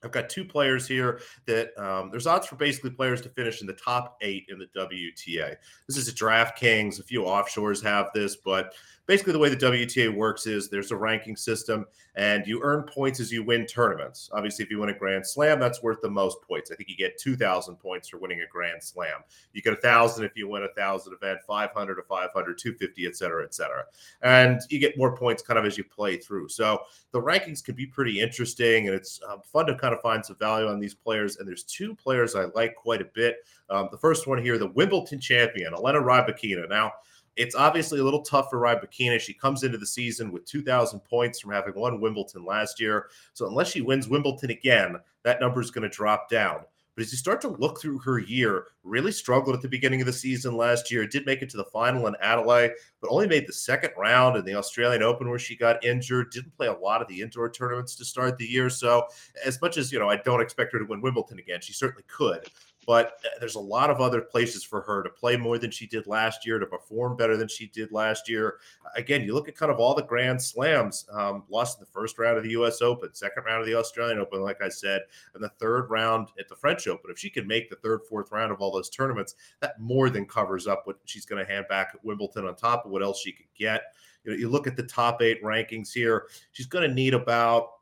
I've 0.05 0.13
got 0.13 0.29
two 0.29 0.45
players 0.45 0.87
here 0.87 1.21
that 1.47 1.77
um, 1.79 2.11
there's 2.11 2.27
odds 2.27 2.47
for 2.47 2.55
basically 2.55 2.91
players 2.91 3.21
to 3.23 3.29
finish 3.31 3.61
in 3.61 3.67
the 3.67 3.73
top 3.73 4.17
eight 4.21 4.47
in 4.49 4.59
the 4.59 4.67
WTA. 4.79 5.57
This 5.89 5.97
is 5.97 6.09
a 6.09 6.13
DraftKings. 6.13 7.01
A 7.01 7.03
few 7.03 7.23
offshores 7.23 7.83
have 7.83 8.11
this, 8.15 8.37
but 8.37 8.75
basically 9.07 9.33
the 9.33 9.39
way 9.39 9.49
the 9.49 9.57
WTA 9.57 10.15
works 10.15 10.47
is 10.47 10.69
there's 10.69 10.91
a 10.91 10.97
ranking 10.97 11.37
system 11.37 11.87
and 12.17 12.47
you 12.47 12.61
earn 12.63 12.83
points 12.83 13.21
as 13.21 13.31
you 13.31 13.45
win 13.45 13.67
tournaments. 13.67 14.31
Obviously, 14.33 14.65
if 14.65 14.71
you 14.71 14.79
win 14.79 14.89
a 14.89 14.95
Grand 14.95 15.27
Slam, 15.27 15.61
that's 15.61 15.83
worth 15.83 16.01
the 16.01 16.11
most 16.11 16.39
points. 16.43 16.71
I 16.71 16.75
think 16.75 16.89
you 16.89 16.97
get 16.97 17.19
2,000 17.19 17.77
points 17.77 18.09
for 18.09 18.19
winning 18.19 18.41
a 18.41 18.47
Grand 18.51 18.83
Slam. 18.83 19.21
You 19.53 19.63
get 19.63 19.75
a 19.75 19.77
1,000 19.77 20.25
if 20.25 20.33
you 20.35 20.49
win 20.49 20.63
a 20.63 20.67
1,000 20.67 21.13
event, 21.13 21.41
500 21.47 21.95
to 21.95 22.03
500, 22.03 22.59
250, 22.59 23.07
et 23.07 23.17
cetera, 23.17 23.45
et 23.45 23.55
cetera. 23.55 23.85
And 24.23 24.61
you 24.71 24.79
get 24.79 24.99
more 24.99 25.17
points 25.17 25.43
kind 25.43 25.59
of 25.59 25.67
as 25.67 25.77
you 25.77 25.85
play 25.85 26.17
through. 26.17 26.49
So 26.49 26.81
the 27.13 27.21
rankings 27.21 27.63
can 27.63 27.75
be 27.75 27.87
pretty 27.87 28.21
interesting 28.21 28.87
and 28.87 28.97
it's 28.97 29.21
um, 29.29 29.41
fun 29.43 29.67
to 29.67 29.75
kind 29.77 29.95
of 29.95 30.01
find 30.01 30.25
some 30.25 30.37
value 30.37 30.69
on 30.69 30.81
these 30.81 30.95
players. 30.95 31.37
And 31.37 31.47
there's 31.47 31.65
two 31.65 31.95
players 31.95 32.35
I 32.35 32.47
like 32.55 32.75
quite 32.75 33.03
a 33.03 33.09
bit. 33.15 33.37
Um, 33.69 33.89
the 33.91 33.99
first 33.99 34.27
one 34.27 34.43
here, 34.43 34.59
the 34.59 34.69
Wimbledon 34.69 35.21
champion, 35.21 35.75
Elena 35.75 36.01
Rybakina. 36.01 36.69
Now, 36.69 36.93
it's 37.37 37.55
obviously 37.55 38.01
a 38.01 38.05
little 38.05 38.23
tough 38.23 38.49
for 38.51 38.59
Rybakina. 38.59 39.21
She 39.21 39.35
comes 39.35 39.63
into 39.63 39.79
the 39.79 39.87
season 39.87 40.33
with 40.33 40.47
2,000 40.47 41.01
points 41.01 41.39
from 41.39 41.53
having 41.53 41.75
won 41.75 42.01
Wimbledon 42.01 42.45
last 42.45 42.81
year. 42.81 43.09
So 43.35 43.47
unless 43.47 43.71
she 43.71 43.83
wins 43.83 44.09
Wimbledon 44.09 44.51
again, 44.51 44.97
that 45.23 45.41
number 45.41 45.61
is 45.61 45.71
going 45.71 45.89
to 45.89 45.95
drop 45.95 46.29
down. 46.29 46.61
But 46.97 47.05
as 47.05 47.13
you 47.13 47.19
start 47.19 47.43
to 47.43 47.49
look 47.49 47.79
through 47.79 47.99
her 47.99 48.19
year, 48.19 48.69
really 48.83 49.13
struggled 49.13 49.55
at 49.55 49.61
the 49.61 49.69
beginning 49.69 50.01
of 50.01 50.07
the 50.07 50.13
season 50.15 50.57
last 50.57 50.91
year. 50.91 51.07
Did 51.07 51.27
make 51.27 51.43
it 51.43 51.51
to 51.51 51.59
the 51.59 51.65
final 51.67 52.07
in 52.07 52.17
Adelaide, 52.23 52.73
but 53.03 53.11
only 53.11 53.29
made 53.29 53.47
the 53.47 53.53
second 53.53 53.91
round 53.99 54.39
in 54.39 54.47
the 54.47 54.55
Australian 54.55 55.03
Open 55.03 55.29
where 55.29 55.39
she 55.39 55.57
got 55.57 55.85
injured. 55.85 56.31
Didn't 56.31 56.57
play 56.57 56.69
a 56.69 56.73
lot 56.73 57.03
of 57.03 57.09
the 57.09 57.21
indoor 57.21 57.51
tournaments 57.51 57.97
to 57.97 58.05
start 58.07 58.39
the 58.39 58.47
year. 58.47 58.71
So 58.71 59.07
as 59.45 59.61
much 59.61 59.77
as 59.77 59.93
you 59.93 59.99
know, 59.99 60.09
I 60.09 60.17
don't 60.17 60.41
expect 60.41 60.73
her 60.73 60.79
to 60.79 60.87
win 60.87 61.03
Wimbledon 61.03 61.39
again. 61.39 61.61
She 61.61 61.75
certainly 61.75 62.05
could 62.09 62.49
but 62.87 63.19
uh, 63.25 63.29
there's 63.41 63.57
a 63.57 63.61
lot 63.61 63.91
of 63.91 64.01
other 64.01 64.21
places 64.21 64.63
for 64.63 64.81
her 64.81 65.03
to 65.03 65.11
play 65.11 65.37
more 65.37 65.59
than 65.59 65.71
she 65.71 65.87
did 65.87 66.07
last 66.07 66.47
year, 66.47 66.59
to 66.59 66.67
perform 66.67 67.17
better 67.17 67.37
than 67.37 67.49
she 67.49 67.67
did 67.67 67.91
last 67.91 68.29
year. 68.29 68.59
Again, 68.95 69.23
you 69.23 69.35
look 69.35 69.49
at 69.49 69.57
kind 69.57 69.73
of 69.73 69.81
all 69.81 69.95
the 69.95 70.03
Grand 70.03 70.41
Slams, 70.41 71.05
um, 71.13 71.43
lost 71.51 71.79
in 71.79 71.81
the 71.81 71.91
first 71.91 72.19
round 72.19 72.39
of 72.39 72.45
the 72.45 72.51
U.S. 72.51 72.81
Open, 72.81 73.13
second 73.13 73.45
round 73.45 73.61
of 73.61 73.67
the 73.67 73.75
Australian 73.75 74.19
Open, 74.19 74.41
like 74.41 74.63
I 74.63 74.69
said, 74.69 75.03
and 75.35 75.43
the 75.43 75.49
third 75.49 75.91
round 75.91 76.29
at 76.39 76.49
the 76.49 76.55
French 76.55 76.87
Open. 76.87 77.11
If 77.11 77.19
she 77.19 77.29
can 77.29 77.47
make 77.47 77.69
the 77.69 77.77
third, 77.77 78.03
fourth 78.09 78.31
round 78.31 78.53
of 78.53 78.61
all 78.61 78.71
those 78.71 78.89
tournaments, 78.89 79.35
that 79.61 79.81
more 79.81 80.09
than 80.09 80.25
covers 80.25 80.69
up 80.69 80.87
what 80.87 80.99
she's 81.05 81.27
going 81.27 81.45
to 81.45 81.53
hand 81.53 81.67
back 81.69 81.91
at 81.95 82.05
Wimbledon 82.05 82.47
on 82.47 82.55
top 82.55 82.85
of 82.85 82.93
what 82.93 83.03
else 83.03 83.21
she 83.21 83.33
could 83.33 83.47
get. 83.59 83.83
You 84.25 84.33
know, 84.33 84.39
you 84.39 84.49
look 84.49 84.67
at 84.67 84.77
the 84.77 84.83
top 84.83 85.23
eight 85.23 85.43
rankings 85.43 85.93
here, 85.93 86.27
she's 86.53 86.67
going 86.67 86.89
to 86.89 86.95
need 86.95 87.15
about 87.15 87.76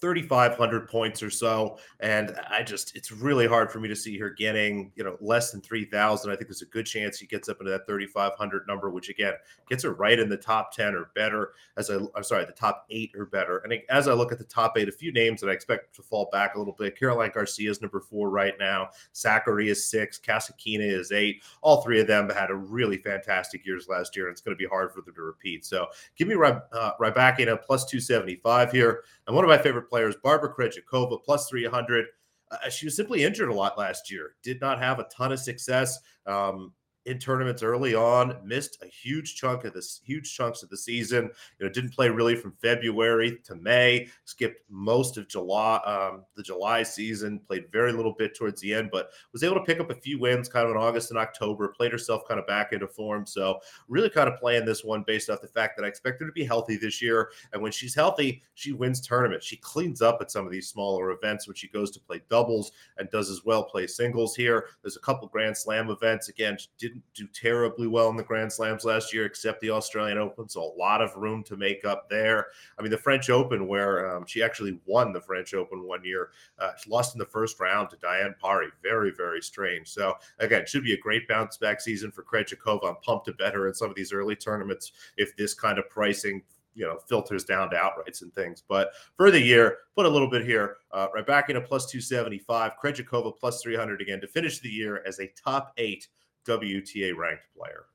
3,500 0.00 0.88
points 0.88 1.22
or 1.22 1.30
so. 1.30 1.78
And 2.00 2.36
I 2.50 2.62
just, 2.62 2.96
it's 2.96 3.10
really 3.10 3.46
hard 3.46 3.70
for 3.70 3.80
me 3.80 3.88
to 3.88 3.96
see 3.96 4.18
her 4.18 4.30
getting, 4.30 4.92
you 4.94 5.04
know, 5.04 5.16
less 5.20 5.50
than 5.50 5.60
3,000. 5.60 6.30
I 6.30 6.36
think 6.36 6.48
there's 6.48 6.62
a 6.62 6.66
good 6.66 6.86
chance 6.86 7.18
she 7.18 7.26
gets 7.26 7.48
up 7.48 7.60
into 7.60 7.70
that 7.70 7.86
3,500 7.86 8.66
number, 8.66 8.90
which 8.90 9.08
again 9.08 9.34
gets 9.68 9.82
her 9.84 9.94
right 9.94 10.18
in 10.18 10.28
the 10.28 10.36
top 10.36 10.72
10 10.72 10.94
or 10.94 11.10
better. 11.14 11.52
As 11.76 11.90
I, 11.90 11.98
I'm 12.14 12.22
sorry, 12.22 12.44
the 12.44 12.52
top 12.52 12.86
eight 12.90 13.12
or 13.16 13.26
better. 13.26 13.58
And 13.58 13.74
as 13.88 14.08
I 14.08 14.12
look 14.12 14.32
at 14.32 14.38
the 14.38 14.44
top 14.44 14.76
eight, 14.76 14.88
a 14.88 14.92
few 14.92 15.12
names 15.12 15.40
that 15.40 15.48
I 15.48 15.52
expect 15.52 15.94
to 15.96 16.02
fall 16.02 16.28
back 16.32 16.54
a 16.54 16.58
little 16.58 16.74
bit. 16.74 16.98
Caroline 16.98 17.30
Garcia 17.34 17.70
is 17.70 17.80
number 17.80 18.00
four 18.00 18.30
right 18.30 18.54
now. 18.58 18.90
Sakkari 19.14 19.68
is 19.68 19.88
six. 19.90 20.18
Kasatkina 20.18 20.86
is 20.86 21.12
eight. 21.12 21.42
All 21.62 21.82
three 21.82 22.00
of 22.00 22.06
them 22.06 22.28
had 22.30 22.50
a 22.50 22.54
really 22.54 22.98
fantastic 22.98 23.64
years 23.66 23.88
last 23.88 24.16
year, 24.16 24.26
and 24.26 24.32
it's 24.32 24.40
going 24.40 24.56
to 24.56 24.58
be 24.58 24.68
hard 24.68 24.92
for 24.92 25.00
them 25.00 25.14
to 25.14 25.22
repeat. 25.22 25.64
So 25.64 25.86
give 26.16 26.28
me 26.28 26.34
uh, 26.34 26.92
Rybakina 27.00 27.62
plus 27.62 27.84
275 27.86 28.72
here. 28.72 29.04
And 29.26 29.34
one 29.34 29.44
of 29.44 29.48
my 29.48 29.58
favorite 29.58 29.75
players, 29.82 30.16
Barbara 30.22 30.54
Krejcikova, 30.54 31.22
plus 31.24 31.48
300. 31.48 32.06
Uh, 32.50 32.68
she 32.68 32.86
was 32.86 32.96
simply 32.96 33.24
injured 33.24 33.48
a 33.48 33.54
lot 33.54 33.78
last 33.78 34.10
year, 34.10 34.36
did 34.42 34.60
not 34.60 34.78
have 34.78 34.98
a 34.98 35.04
ton 35.04 35.32
of 35.32 35.40
success. 35.40 35.98
Um, 36.26 36.72
in 37.06 37.18
tournaments 37.18 37.62
early 37.62 37.94
on, 37.94 38.36
missed 38.44 38.78
a 38.82 38.86
huge 38.86 39.36
chunk 39.36 39.64
of 39.64 39.72
this, 39.72 40.00
huge 40.04 40.34
chunks 40.34 40.62
of 40.62 40.68
the 40.68 40.76
season. 40.76 41.30
You 41.58 41.66
know, 41.66 41.72
didn't 41.72 41.94
play 41.94 42.08
really 42.08 42.34
from 42.34 42.52
February 42.60 43.38
to 43.44 43.54
May. 43.54 44.08
Skipped 44.24 44.62
most 44.68 45.16
of 45.16 45.28
July, 45.28 45.76
um, 45.86 46.24
the 46.36 46.42
July 46.42 46.82
season. 46.82 47.38
Played 47.38 47.70
very 47.70 47.92
little 47.92 48.12
bit 48.12 48.36
towards 48.36 48.60
the 48.60 48.74
end, 48.74 48.90
but 48.92 49.10
was 49.32 49.44
able 49.44 49.54
to 49.54 49.62
pick 49.62 49.80
up 49.80 49.90
a 49.90 49.94
few 49.94 50.18
wins 50.18 50.48
kind 50.48 50.66
of 50.66 50.72
in 50.72 50.76
August 50.76 51.10
and 51.10 51.18
October. 51.18 51.68
Played 51.68 51.92
herself 51.92 52.26
kind 52.26 52.40
of 52.40 52.46
back 52.46 52.72
into 52.72 52.88
form. 52.88 53.24
So 53.24 53.60
really 53.88 54.10
kind 54.10 54.28
of 54.28 54.38
playing 54.38 54.64
this 54.64 54.84
one 54.84 55.04
based 55.06 55.30
off 55.30 55.40
the 55.40 55.48
fact 55.48 55.76
that 55.76 55.84
I 55.84 55.88
expect 55.88 56.20
her 56.20 56.26
to 56.26 56.32
be 56.32 56.44
healthy 56.44 56.76
this 56.76 57.00
year. 57.00 57.30
And 57.52 57.62
when 57.62 57.72
she's 57.72 57.94
healthy, 57.94 58.42
she 58.54 58.72
wins 58.72 59.00
tournaments. 59.00 59.46
She 59.46 59.56
cleans 59.56 60.02
up 60.02 60.18
at 60.20 60.30
some 60.30 60.44
of 60.44 60.52
these 60.52 60.68
smaller 60.68 61.12
events 61.12 61.46
when 61.46 61.54
she 61.54 61.68
goes 61.68 61.90
to 61.92 62.00
play 62.00 62.20
doubles 62.28 62.72
and 62.98 63.08
does 63.10 63.30
as 63.30 63.44
well 63.44 63.62
play 63.62 63.86
singles 63.86 64.34
here. 64.34 64.66
There's 64.82 64.96
a 64.96 65.00
couple 65.00 65.28
Grand 65.28 65.56
Slam 65.56 65.90
events. 65.90 66.28
Again, 66.28 66.56
didn't 66.78 66.95
didn't 66.96 67.14
do 67.14 67.26
terribly 67.32 67.86
well 67.86 68.08
in 68.10 68.16
the 68.16 68.22
Grand 68.22 68.52
Slams 68.52 68.84
last 68.84 69.12
year, 69.12 69.24
except 69.24 69.60
the 69.60 69.70
Australian 69.70 70.18
Open. 70.18 70.48
So 70.48 70.62
a 70.62 70.78
lot 70.78 71.00
of 71.00 71.14
room 71.16 71.42
to 71.44 71.56
make 71.56 71.84
up 71.84 72.08
there. 72.08 72.46
I 72.78 72.82
mean, 72.82 72.90
the 72.90 72.98
French 72.98 73.30
Open, 73.30 73.66
where 73.66 74.16
um, 74.16 74.26
she 74.26 74.42
actually 74.42 74.78
won 74.86 75.12
the 75.12 75.20
French 75.20 75.54
Open 75.54 75.86
one 75.86 76.04
year, 76.04 76.30
uh, 76.58 76.72
lost 76.86 77.14
in 77.14 77.18
the 77.18 77.26
first 77.26 77.60
round 77.60 77.90
to 77.90 77.96
Diane 77.96 78.34
Parry. 78.40 78.68
Very, 78.82 79.10
very 79.10 79.42
strange. 79.42 79.88
So 79.88 80.14
again, 80.38 80.64
should 80.66 80.84
be 80.84 80.94
a 80.94 80.98
great 80.98 81.28
bounce 81.28 81.56
back 81.56 81.80
season 81.80 82.10
for 82.10 82.22
Krejcikova. 82.22 82.88
I'm 82.88 82.96
pumped 83.02 83.26
to 83.26 83.32
bet 83.32 83.54
her 83.54 83.68
in 83.68 83.74
some 83.74 83.90
of 83.90 83.96
these 83.96 84.12
early 84.12 84.36
tournaments 84.36 84.92
if 85.16 85.36
this 85.36 85.54
kind 85.54 85.78
of 85.78 85.88
pricing 85.88 86.42
you 86.74 86.86
know 86.86 86.98
filters 87.08 87.42
down 87.42 87.70
to 87.70 87.76
outrights 87.76 88.22
and 88.22 88.32
things. 88.34 88.62
But 88.68 88.90
for 89.16 89.30
the 89.30 89.40
year, 89.40 89.78
put 89.96 90.04
a 90.04 90.08
little 90.08 90.28
bit 90.28 90.44
here. 90.44 90.76
Uh, 90.92 91.08
Rybakina 91.08 91.64
plus 91.64 91.90
275, 91.90 92.72
Krejcikova 92.82 93.38
plus 93.38 93.62
300 93.62 94.02
again 94.02 94.20
to 94.20 94.28
finish 94.28 94.58
the 94.60 94.68
year 94.68 95.02
as 95.06 95.18
a 95.18 95.32
top 95.42 95.72
eight 95.78 96.08
WTA 96.46 97.16
ranked 97.16 97.44
player. 97.56 97.86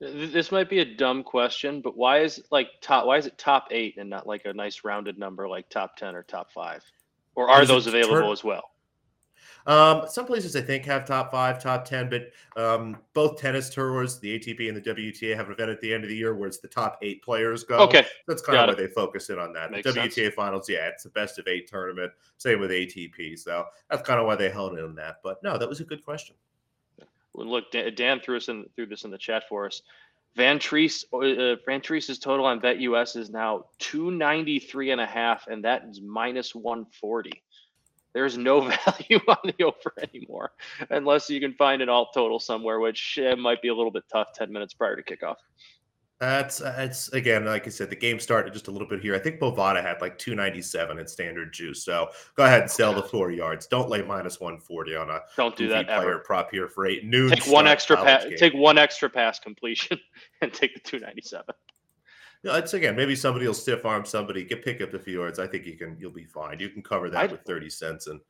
This 0.00 0.50
might 0.52 0.68
be 0.68 0.80
a 0.80 0.84
dumb 0.84 1.22
question, 1.22 1.80
but 1.80 1.96
why 1.96 2.18
is 2.18 2.38
it 2.38 2.46
like 2.50 2.68
top? 2.82 3.06
Why 3.06 3.16
is 3.16 3.26
it 3.26 3.38
top 3.38 3.68
eight 3.70 3.96
and 3.96 4.10
not 4.10 4.26
like 4.26 4.42
a 4.44 4.52
nice 4.52 4.84
rounded 4.84 5.18
number 5.18 5.48
like 5.48 5.68
top 5.70 5.96
ten 5.96 6.14
or 6.14 6.22
top 6.22 6.50
five? 6.52 6.82
Or 7.36 7.48
are 7.48 7.64
those 7.64 7.86
available 7.86 8.20
turn- 8.20 8.30
as 8.32 8.44
well? 8.44 8.70
Um, 9.66 10.02
some 10.08 10.26
places 10.26 10.54
I 10.56 10.60
think 10.60 10.84
have 10.84 11.06
top 11.06 11.30
five, 11.30 11.62
top 11.62 11.86
ten, 11.86 12.10
but 12.10 12.32
um, 12.60 12.98
both 13.14 13.40
tennis 13.40 13.70
tours, 13.70 14.18
the 14.18 14.38
ATP 14.38 14.68
and 14.68 14.76
the 14.76 14.80
WTA, 14.82 15.34
have 15.34 15.46
an 15.46 15.52
event 15.52 15.70
at 15.70 15.80
the 15.80 15.92
end 15.92 16.04
of 16.04 16.10
the 16.10 16.16
year 16.16 16.34
where 16.34 16.46
it's 16.48 16.58
the 16.58 16.68
top 16.68 16.98
eight 17.00 17.22
players 17.22 17.64
go. 17.64 17.78
Okay, 17.78 18.04
that's 18.28 18.42
kind 18.42 18.56
Got 18.56 18.68
of 18.68 18.74
it. 18.74 18.82
why 18.82 18.86
they 18.86 18.92
focus 18.92 19.30
in 19.30 19.38
on 19.38 19.54
that. 19.54 19.70
Makes 19.70 19.94
the 19.94 20.00
WTA 20.00 20.12
sense. 20.12 20.34
finals, 20.34 20.68
yeah, 20.68 20.88
it's 20.88 21.04
the 21.04 21.10
best 21.10 21.38
of 21.38 21.48
eight 21.48 21.66
tournament. 21.66 22.12
Same 22.36 22.60
with 22.60 22.70
ATP, 22.72 23.38
so 23.38 23.64
that's 23.88 24.06
kind 24.06 24.20
of 24.20 24.26
why 24.26 24.34
they 24.36 24.50
held 24.50 24.78
in 24.78 24.84
on 24.84 24.94
that. 24.96 25.16
But 25.22 25.42
no, 25.42 25.56
that 25.56 25.68
was 25.68 25.80
a 25.80 25.84
good 25.84 26.04
question 26.04 26.36
look, 27.34 27.64
Dan 27.70 28.20
threw 28.20 28.36
us 28.36 28.48
in 28.48 28.66
threw 28.76 28.86
this 28.86 29.04
in 29.04 29.10
the 29.10 29.18
chat 29.18 29.44
for 29.48 29.66
us. 29.66 29.82
Vantrease, 30.36 31.04
uh, 31.12 31.56
Vantrease's 31.68 32.18
total 32.18 32.46
on 32.46 32.60
BetUS 32.60 33.16
is 33.16 33.30
now 33.30 33.66
293 33.78 34.90
and 34.90 35.00
a 35.00 35.06
half, 35.06 35.46
and 35.46 35.64
that 35.64 35.84
is 35.88 36.00
minus 36.00 36.54
140. 36.54 37.30
There's 38.14 38.36
no 38.36 38.60
value 38.86 39.20
on 39.28 39.38
the 39.44 39.64
over 39.64 39.92
anymore, 40.02 40.52
unless 40.90 41.30
you 41.30 41.40
can 41.40 41.54
find 41.54 41.82
an 41.82 41.88
alt 41.88 42.10
total 42.14 42.40
somewhere, 42.40 42.80
which 42.80 43.18
uh, 43.18 43.36
might 43.36 43.62
be 43.62 43.68
a 43.68 43.74
little 43.74 43.92
bit 43.92 44.04
tough 44.10 44.28
10 44.34 44.52
minutes 44.52 44.74
prior 44.74 44.96
to 44.96 45.02
kickoff. 45.02 45.36
That's 46.24 46.60
uh, 46.62 46.74
it's 46.78 47.08
again, 47.08 47.44
like 47.44 47.66
I 47.66 47.70
said, 47.70 47.90
the 47.90 47.96
game 47.96 48.18
started 48.18 48.52
just 48.52 48.68
a 48.68 48.70
little 48.70 48.88
bit 48.88 49.00
here. 49.00 49.14
I 49.14 49.18
think 49.18 49.40
Bovada 49.40 49.82
had 49.82 50.00
like 50.00 50.18
297 50.18 50.98
in 50.98 51.06
standard 51.06 51.52
juice. 51.52 51.84
So 51.84 52.08
go 52.34 52.44
ahead 52.44 52.62
and 52.62 52.70
sell 52.70 52.94
the 52.94 53.02
four 53.02 53.30
yards. 53.30 53.66
Don't 53.66 53.90
lay 53.90 54.02
minus 54.02 54.40
140 54.40 54.96
on 54.96 55.10
a 55.10 55.20
don't 55.36 55.54
do 55.54 55.68
that 55.68 55.86
player 55.86 56.14
ever. 56.14 56.18
prop 56.20 56.50
here 56.50 56.68
for 56.68 56.86
eight 56.86 57.04
noon. 57.04 57.30
Take 57.30 57.46
one 57.46 57.66
extra 57.66 57.96
pass. 57.96 58.24
Take 58.38 58.54
one 58.54 58.78
extra 58.78 59.10
pass 59.10 59.38
completion 59.38 59.98
and 60.40 60.52
take 60.52 60.74
the 60.74 60.80
297. 60.80 61.44
Yeah, 62.42 62.58
it's 62.58 62.74
again 62.74 62.96
maybe 62.96 63.14
somebody 63.14 63.46
will 63.46 63.54
stiff 63.54 63.84
arm 63.84 64.04
somebody, 64.04 64.44
get 64.44 64.64
pick 64.64 64.80
up 64.80 64.92
the 64.92 64.98
few 64.98 65.20
yards. 65.20 65.38
I 65.38 65.46
think 65.46 65.66
you 65.66 65.76
can 65.76 65.96
you'll 65.98 66.10
be 66.10 66.24
fine. 66.24 66.58
You 66.58 66.70
can 66.70 66.82
cover 66.82 67.10
that 67.10 67.24
I'd, 67.24 67.32
with 67.32 67.42
30 67.42 67.70
cents 67.70 68.06
and. 68.06 68.20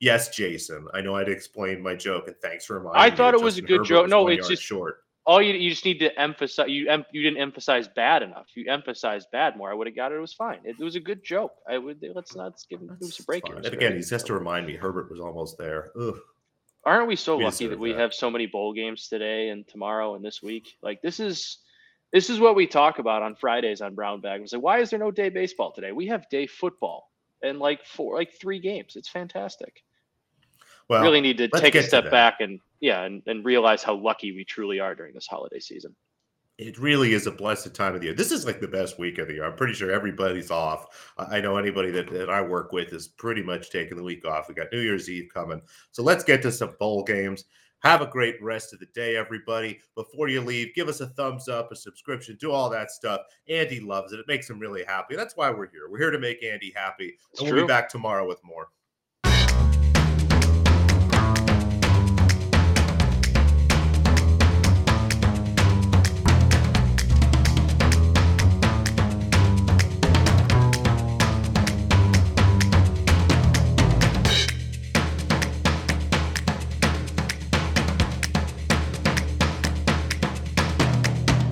Yes, 0.00 0.34
Jason. 0.34 0.88
I 0.94 1.00
know 1.00 1.14
I'd 1.14 1.28
explained 1.28 1.80
my 1.80 1.94
joke, 1.94 2.26
and 2.26 2.34
thanks 2.42 2.66
for 2.66 2.80
reminding 2.80 3.00
I 3.00 3.06
me. 3.06 3.12
I 3.12 3.16
thought 3.16 3.34
it 3.34 3.40
was 3.40 3.54
Justin 3.54 3.64
a 3.64 3.68
good 3.68 3.74
Herbert 3.76 3.88
joke. 3.88 4.08
No, 4.08 4.26
it's 4.26 4.48
just 4.48 4.60
short 4.60 5.04
all 5.24 5.40
you 5.40 5.54
you 5.54 5.70
just 5.70 5.84
need 5.84 6.00
to 6.00 6.20
emphasize 6.20 6.68
you 6.68 6.88
em, 6.88 7.04
you 7.12 7.22
didn't 7.22 7.40
emphasize 7.40 7.88
bad 7.88 8.22
enough. 8.22 8.46
You 8.54 8.70
emphasized 8.70 9.28
bad 9.30 9.56
more. 9.56 9.70
I 9.70 9.74
would 9.74 9.86
have 9.86 9.96
got 9.96 10.12
it. 10.12 10.16
It 10.16 10.20
was 10.20 10.34
fine. 10.34 10.58
It, 10.64 10.76
it 10.78 10.84
was 10.84 10.96
a 10.96 11.00
good 11.00 11.24
joke. 11.24 11.52
I 11.68 11.78
would 11.78 12.04
let's 12.14 12.34
not 12.34 12.54
give 12.68 12.80
him 12.80 12.90
a 12.90 13.22
break. 13.24 13.48
And 13.48 13.64
again, 13.66 13.92
he 13.92 13.98
has 14.10 14.22
to 14.24 14.34
remind 14.34 14.66
me. 14.66 14.76
Herbert 14.76 15.10
was 15.10 15.20
almost 15.20 15.58
there. 15.58 15.92
Ugh. 15.98 16.18
Aren't 16.84 17.06
we 17.06 17.14
so 17.14 17.36
we 17.36 17.44
lucky 17.44 17.68
that 17.68 17.78
we 17.78 17.92
that. 17.92 18.00
have 18.00 18.14
so 18.14 18.28
many 18.28 18.46
bowl 18.46 18.72
games 18.72 19.06
today 19.08 19.50
and 19.50 19.66
tomorrow 19.68 20.16
and 20.16 20.24
this 20.24 20.42
week? 20.42 20.76
Like 20.82 21.00
this 21.02 21.20
is 21.20 21.58
this 22.12 22.28
is 22.28 22.40
what 22.40 22.56
we 22.56 22.66
talk 22.66 22.98
about 22.98 23.22
on 23.22 23.36
Fridays 23.36 23.80
on 23.80 23.94
Brown 23.94 24.20
Bag. 24.20 24.40
We 24.40 24.46
say, 24.48 24.56
why 24.56 24.80
is 24.80 24.90
there 24.90 24.98
no 24.98 25.10
day 25.10 25.28
baseball 25.28 25.72
today? 25.72 25.92
We 25.92 26.08
have 26.08 26.28
day 26.28 26.46
football 26.46 27.10
and 27.42 27.58
like 27.58 27.86
four, 27.86 28.16
like 28.16 28.32
three 28.40 28.58
games. 28.58 28.96
It's 28.96 29.08
fantastic. 29.08 29.82
Well, 30.88 31.02
really 31.02 31.20
need 31.20 31.38
to 31.38 31.48
take 31.48 31.74
a 31.74 31.82
step 31.82 32.10
back 32.10 32.40
and 32.40 32.60
yeah, 32.80 33.02
and, 33.02 33.22
and 33.26 33.44
realize 33.44 33.82
how 33.82 33.94
lucky 33.94 34.32
we 34.32 34.44
truly 34.44 34.80
are 34.80 34.94
during 34.94 35.14
this 35.14 35.26
holiday 35.26 35.60
season. 35.60 35.94
It 36.58 36.78
really 36.78 37.14
is 37.14 37.26
a 37.26 37.32
blessed 37.32 37.74
time 37.74 37.94
of 37.94 38.00
the 38.00 38.08
year. 38.08 38.14
This 38.14 38.30
is 38.30 38.44
like 38.44 38.60
the 38.60 38.68
best 38.68 38.98
week 38.98 39.18
of 39.18 39.26
the 39.26 39.34
year. 39.34 39.44
I'm 39.44 39.56
pretty 39.56 39.72
sure 39.72 39.90
everybody's 39.90 40.50
off. 40.50 41.12
I 41.16 41.40
know 41.40 41.56
anybody 41.56 41.90
that, 41.92 42.10
that 42.10 42.28
I 42.28 42.42
work 42.42 42.72
with 42.72 42.92
is 42.92 43.08
pretty 43.08 43.42
much 43.42 43.70
taking 43.70 43.96
the 43.96 44.02
week 44.02 44.26
off. 44.26 44.48
We 44.48 44.54
got 44.54 44.72
New 44.72 44.80
Year's 44.80 45.08
Eve 45.08 45.30
coming. 45.32 45.62
So 45.92 46.02
let's 46.02 46.24
get 46.24 46.42
to 46.42 46.52
some 46.52 46.76
bowl 46.78 47.04
games. 47.04 47.44
Have 47.82 48.00
a 48.00 48.06
great 48.06 48.40
rest 48.40 48.72
of 48.72 48.78
the 48.78 48.86
day, 48.94 49.16
everybody. 49.16 49.80
Before 49.96 50.28
you 50.28 50.40
leave, 50.40 50.74
give 50.74 50.88
us 50.88 51.00
a 51.00 51.08
thumbs 51.08 51.48
up, 51.48 51.72
a 51.72 51.76
subscription, 51.76 52.36
do 52.40 52.52
all 52.52 52.70
that 52.70 52.92
stuff. 52.92 53.22
Andy 53.48 53.80
loves 53.80 54.12
it. 54.12 54.20
It 54.20 54.28
makes 54.28 54.48
him 54.48 54.60
really 54.60 54.84
happy. 54.84 55.16
That's 55.16 55.36
why 55.36 55.50
we're 55.50 55.68
here. 55.68 55.88
We're 55.90 55.98
here 55.98 56.12
to 56.12 56.18
make 56.18 56.44
Andy 56.44 56.72
happy. 56.76 57.16
It's 57.32 57.40
and 57.40 57.48
we'll 57.48 57.58
true. 57.58 57.62
be 57.62 57.68
back 57.68 57.88
tomorrow 57.88 58.28
with 58.28 58.38
more. 58.44 58.68